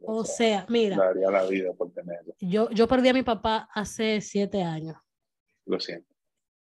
[0.02, 2.34] O sea, mira, daría la vida por tenerlo.
[2.40, 4.96] yo, yo perdí a mi papá hace siete años.
[5.66, 6.08] Lo siento.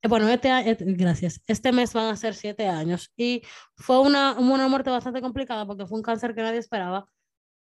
[0.04, 1.42] Eh, Bueno, este año, gracias.
[1.48, 3.42] Este mes van a ser siete años y
[3.76, 7.08] fue una, una muerte bastante complicada porque fue un cáncer que nadie esperaba.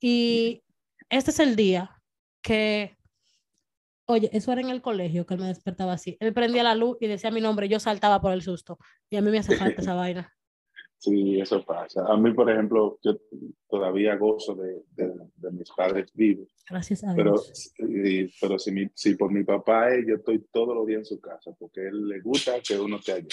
[0.02, 0.64] Y
[1.10, 1.92] este es el día
[2.42, 2.96] que,
[4.10, 6.18] oye, eso era en el colegio que él me despertaba así.
[6.20, 8.78] Él prendía la luz y decía mi nombre, yo saltaba por el susto.
[9.10, 10.34] Y a mí me hace falta esa vaina.
[10.98, 12.04] Sí, eso pasa.
[12.08, 13.18] A mí, por ejemplo, yo
[13.70, 16.50] todavía gozo de, de, de mis padres vivos.
[16.70, 17.74] Gracias a Pero, Dios.
[17.78, 21.06] y- pero si, mi, si por mi papá es, yo estoy todos los días en
[21.06, 23.28] su casa, porque a él le gusta que uno esté allá.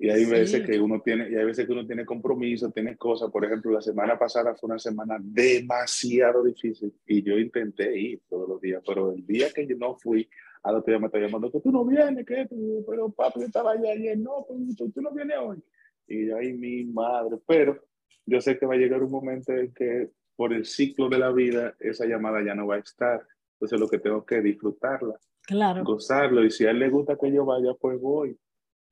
[0.00, 0.66] Y hay veces Sí.
[0.66, 3.30] que uno tiene, y hay veces que uno tiene compromiso, tiene cosas.
[3.32, 8.48] Por ejemplo, la semana pasada fue una semana demasiado difícil y yo intenté ir todos
[8.48, 10.28] los días, pero el día que yo no fui,
[10.62, 12.48] al otro día me está llamando que tú no vienes, que
[12.88, 15.62] pero papi yo estaba allá ayer, no, pues, tú, tú no vienes hoy.
[16.06, 17.78] Y yo, ay, mi madre, pero
[18.24, 21.32] yo sé que va a llegar un momento en que por el ciclo de la
[21.32, 23.26] vida esa llamada ya no va a estar.
[23.54, 25.82] Entonces lo que tengo que disfrutarla, Claro.
[25.82, 26.44] gozarlo.
[26.44, 28.38] Y si a él le gusta que yo vaya, pues voy.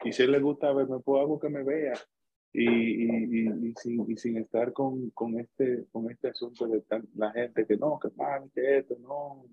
[0.04, 1.94] Y si a él le gusta verme, pues hago que me vea.
[2.52, 6.80] Y, y, y, y sin, y sin estar con, con, este, con este asunto de
[6.82, 9.44] tan- la gente que no, que mal, que esto, no.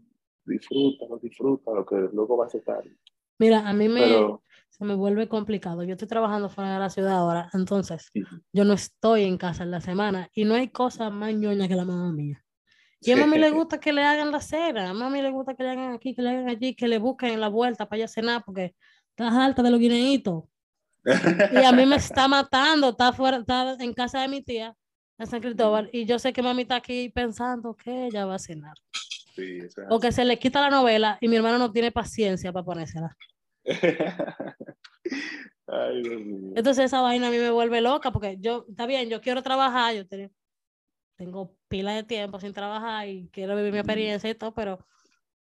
[0.46, 2.98] Disfrútalo, disfrútalo, que luego va a ser tarde.
[3.40, 5.84] Mira, a mí me, Pero se me vuelve complicado.
[5.84, 8.12] Yo estoy trabajando fuera de la ciudad ahora, entonces
[8.54, 11.76] yo no estoy en casa en la semana y no hay cosa más ñoña que
[11.76, 12.44] la mamá mía.
[13.02, 15.64] Y a mami le gusta que le hagan la cena, a mami le gusta que
[15.64, 18.44] le hagan aquí, que le hagan allí, que le busquen la vuelta para ella cenar
[18.46, 18.76] porque
[19.16, 20.44] estás alta de los guineitos.
[21.52, 24.76] Y a mí me está matando, está fuera, está en casa de mi tía,
[25.18, 28.40] en San Cristóbal, y yo sé que mami está aquí pensando que ella va a
[28.40, 28.76] cenar.
[29.36, 32.52] Sí, es O que se le quita la novela y mi hermano no tiene paciencia
[32.52, 33.16] para ponérsela.
[35.68, 36.54] Ay, Dios mío.
[36.56, 39.96] Entonces esa vaina a mí me vuelve loca porque yo, está bien, yo quiero trabajar,
[39.96, 40.32] yo te-
[41.16, 44.86] tengo pila de tiempo sin trabajar y quiero vivir mi experiencia y todo, pero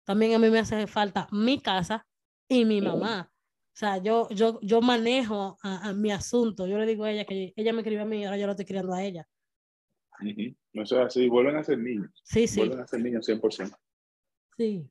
[0.03, 2.05] también a mí me hace falta mi casa
[2.47, 3.30] y mi mamá.
[3.82, 6.67] Sea, yo, yo, yo manejo a, a mi asunto.
[6.67, 8.51] Yo le digo a ella que ella me crió a mí y ahora yo lo
[8.51, 9.27] estoy criando a ella.
[10.19, 10.55] Ujú.
[10.73, 12.11] Eso es así, vuelven a ser niños.
[12.23, 13.75] Sí, sí, Vuelven a ser niños 100%.
[14.55, 14.88] sí.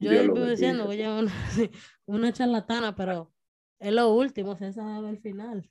[0.00, 1.70] Yo estoy diciendo es una, sí,
[2.06, 3.32] una charlatana, pero
[3.78, 5.70] es lo último, se sabe el final.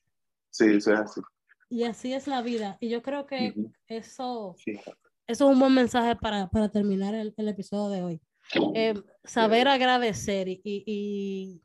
[0.51, 1.21] Sí, eso es así.
[1.69, 2.77] Y así es la vida.
[2.79, 3.73] Y yo creo que Ujú.
[3.87, 4.97] eso, Fíjate.
[5.27, 8.21] eso es un buen mensaje para, para terminar el, el episodio de hoy.
[8.73, 8.93] Eh,
[9.25, 11.61] saber agradecer y, y,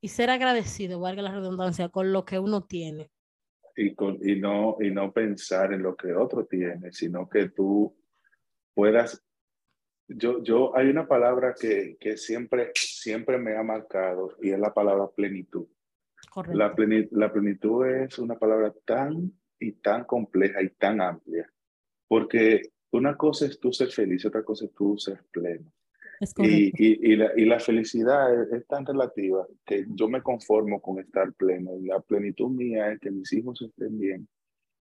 [0.00, 3.10] y- ser agradecido, valga la redundancia, con lo que uno tiene.
[3.76, 7.96] y, con, y, no, y no pensar en lo que otro tiene, sino que tú
[8.74, 9.22] puedas...
[10.08, 14.74] Yo, yo, hay una palabra que, que siempre, siempre me ha marcado y es la
[14.74, 15.68] palabra plenitud.
[16.48, 17.16] La, plenitud.
[17.16, 21.50] la plenitud es una palabra tan y tan compleja y tan amplia,
[22.08, 25.72] porque una cosa es tú ser feliz, otra cosa es tú ser pleno.
[26.20, 30.80] Y, y, y, la, y, la, felicidad es, es, tan relativa que yo me conformo
[30.82, 31.72] con estar pleno.
[31.80, 34.28] La plenitud mía es que mis hijos estén bien,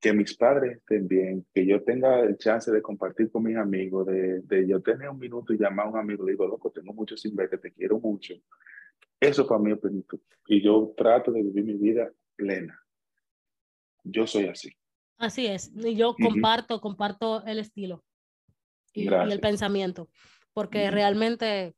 [0.01, 4.07] que mis padres estén bien, que yo tenga el chance de compartir con mis amigos,
[4.07, 6.71] de, de yo tener un minuto y llamar a un amigo y le digo, loco,
[6.71, 8.35] tengo mucho sin ver, que te quiero mucho.
[9.19, 10.21] Eso para mí es plenitud.
[10.47, 12.79] Y yo trato de vivir mi vida plena.
[14.03, 14.77] Yo soy así.
[15.17, 15.73] Así es.
[15.75, 16.83] Y yo comparto, uh -huh.
[16.83, 18.05] comparto el estilo
[18.93, 20.11] y, y el pensamiento
[20.55, 21.75] porque realmente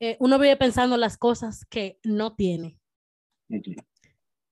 [0.00, 2.76] eh, uno vive pensando las cosas que no tiene.
[3.48, 3.84] Uh -huh.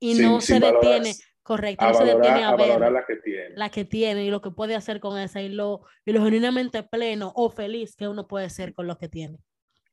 [0.02, 3.16] Y sin, no se detiene, correcto, no valorar, se detiene a, a ver la que
[3.16, 3.56] tiene.
[3.56, 6.82] La que tiene y lo que puede hacer con esa y lo, y lo genuinamente
[6.82, 9.38] pleno o feliz que uno puede ser con lo que tiene.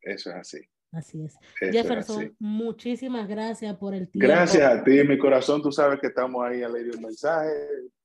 [0.01, 0.59] Eso es así.
[0.93, 1.35] Así es.
[1.59, 2.35] Eso Jefferson, es así.
[2.39, 4.27] muchísimas gracias por el tiempo.
[4.27, 5.61] Gracias a ti, mi corazón.
[5.61, 7.51] Tú sabes que estamos ahí a leer un mensaje.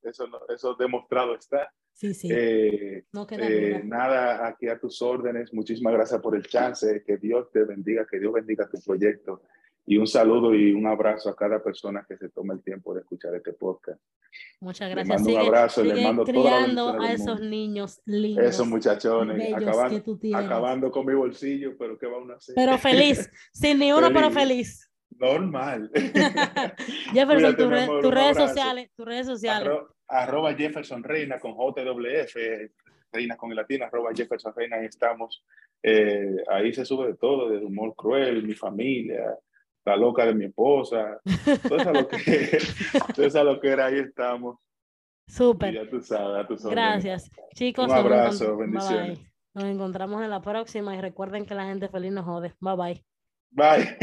[0.01, 1.71] Eso, eso demostrado está.
[1.93, 2.27] Sí, sí.
[2.31, 5.53] Eh, no queda eh, nada, aquí a tus órdenes.
[5.53, 7.03] Muchísimas gracias por el chance.
[7.05, 9.41] Que Dios te bendiga, que Dios bendiga tu proyecto.
[9.85, 13.01] Y un saludo y un abrazo a cada persona que se tome el tiempo de
[13.01, 14.01] escuchar este podcast.
[14.61, 15.07] Muchas gracias.
[15.07, 18.45] Le mando sigue, un abrazo, sigue le mando criando a esos niños lindos.
[18.45, 22.55] Esos muchachones, acabando, acabando, con mi bolsillo, pero ¿qué va a hacer?
[22.55, 24.15] Pero feliz, sin ni uno, feliz.
[24.15, 24.91] pero feliz.
[25.19, 25.91] Normal.
[27.13, 29.67] Jefferson, tus re, tu redes sociales, tus redes sociales.
[29.67, 32.35] Arro, arroba Jefferson Reina con JWF,
[33.11, 35.43] Reina con el latina, arroba Jefferson Reina, ahí estamos.
[35.81, 39.37] Eh, ahí se sube de todo, de humor cruel, mi familia,
[39.85, 41.19] la loca de mi esposa,
[41.67, 42.17] todo eso lo que,
[43.15, 44.57] todo eso lo que era, ahí estamos.
[45.27, 45.73] Súper.
[45.73, 46.75] Ya tú sabes, tú sabes.
[46.75, 47.31] Gracias.
[47.55, 49.17] Chicos, un abrazo, bendiciones.
[49.19, 49.33] Bye bye.
[49.55, 52.53] Nos encontramos en la próxima y recuerden que la gente feliz nos jode.
[52.59, 53.05] Bye bye.
[53.55, 53.97] Bye.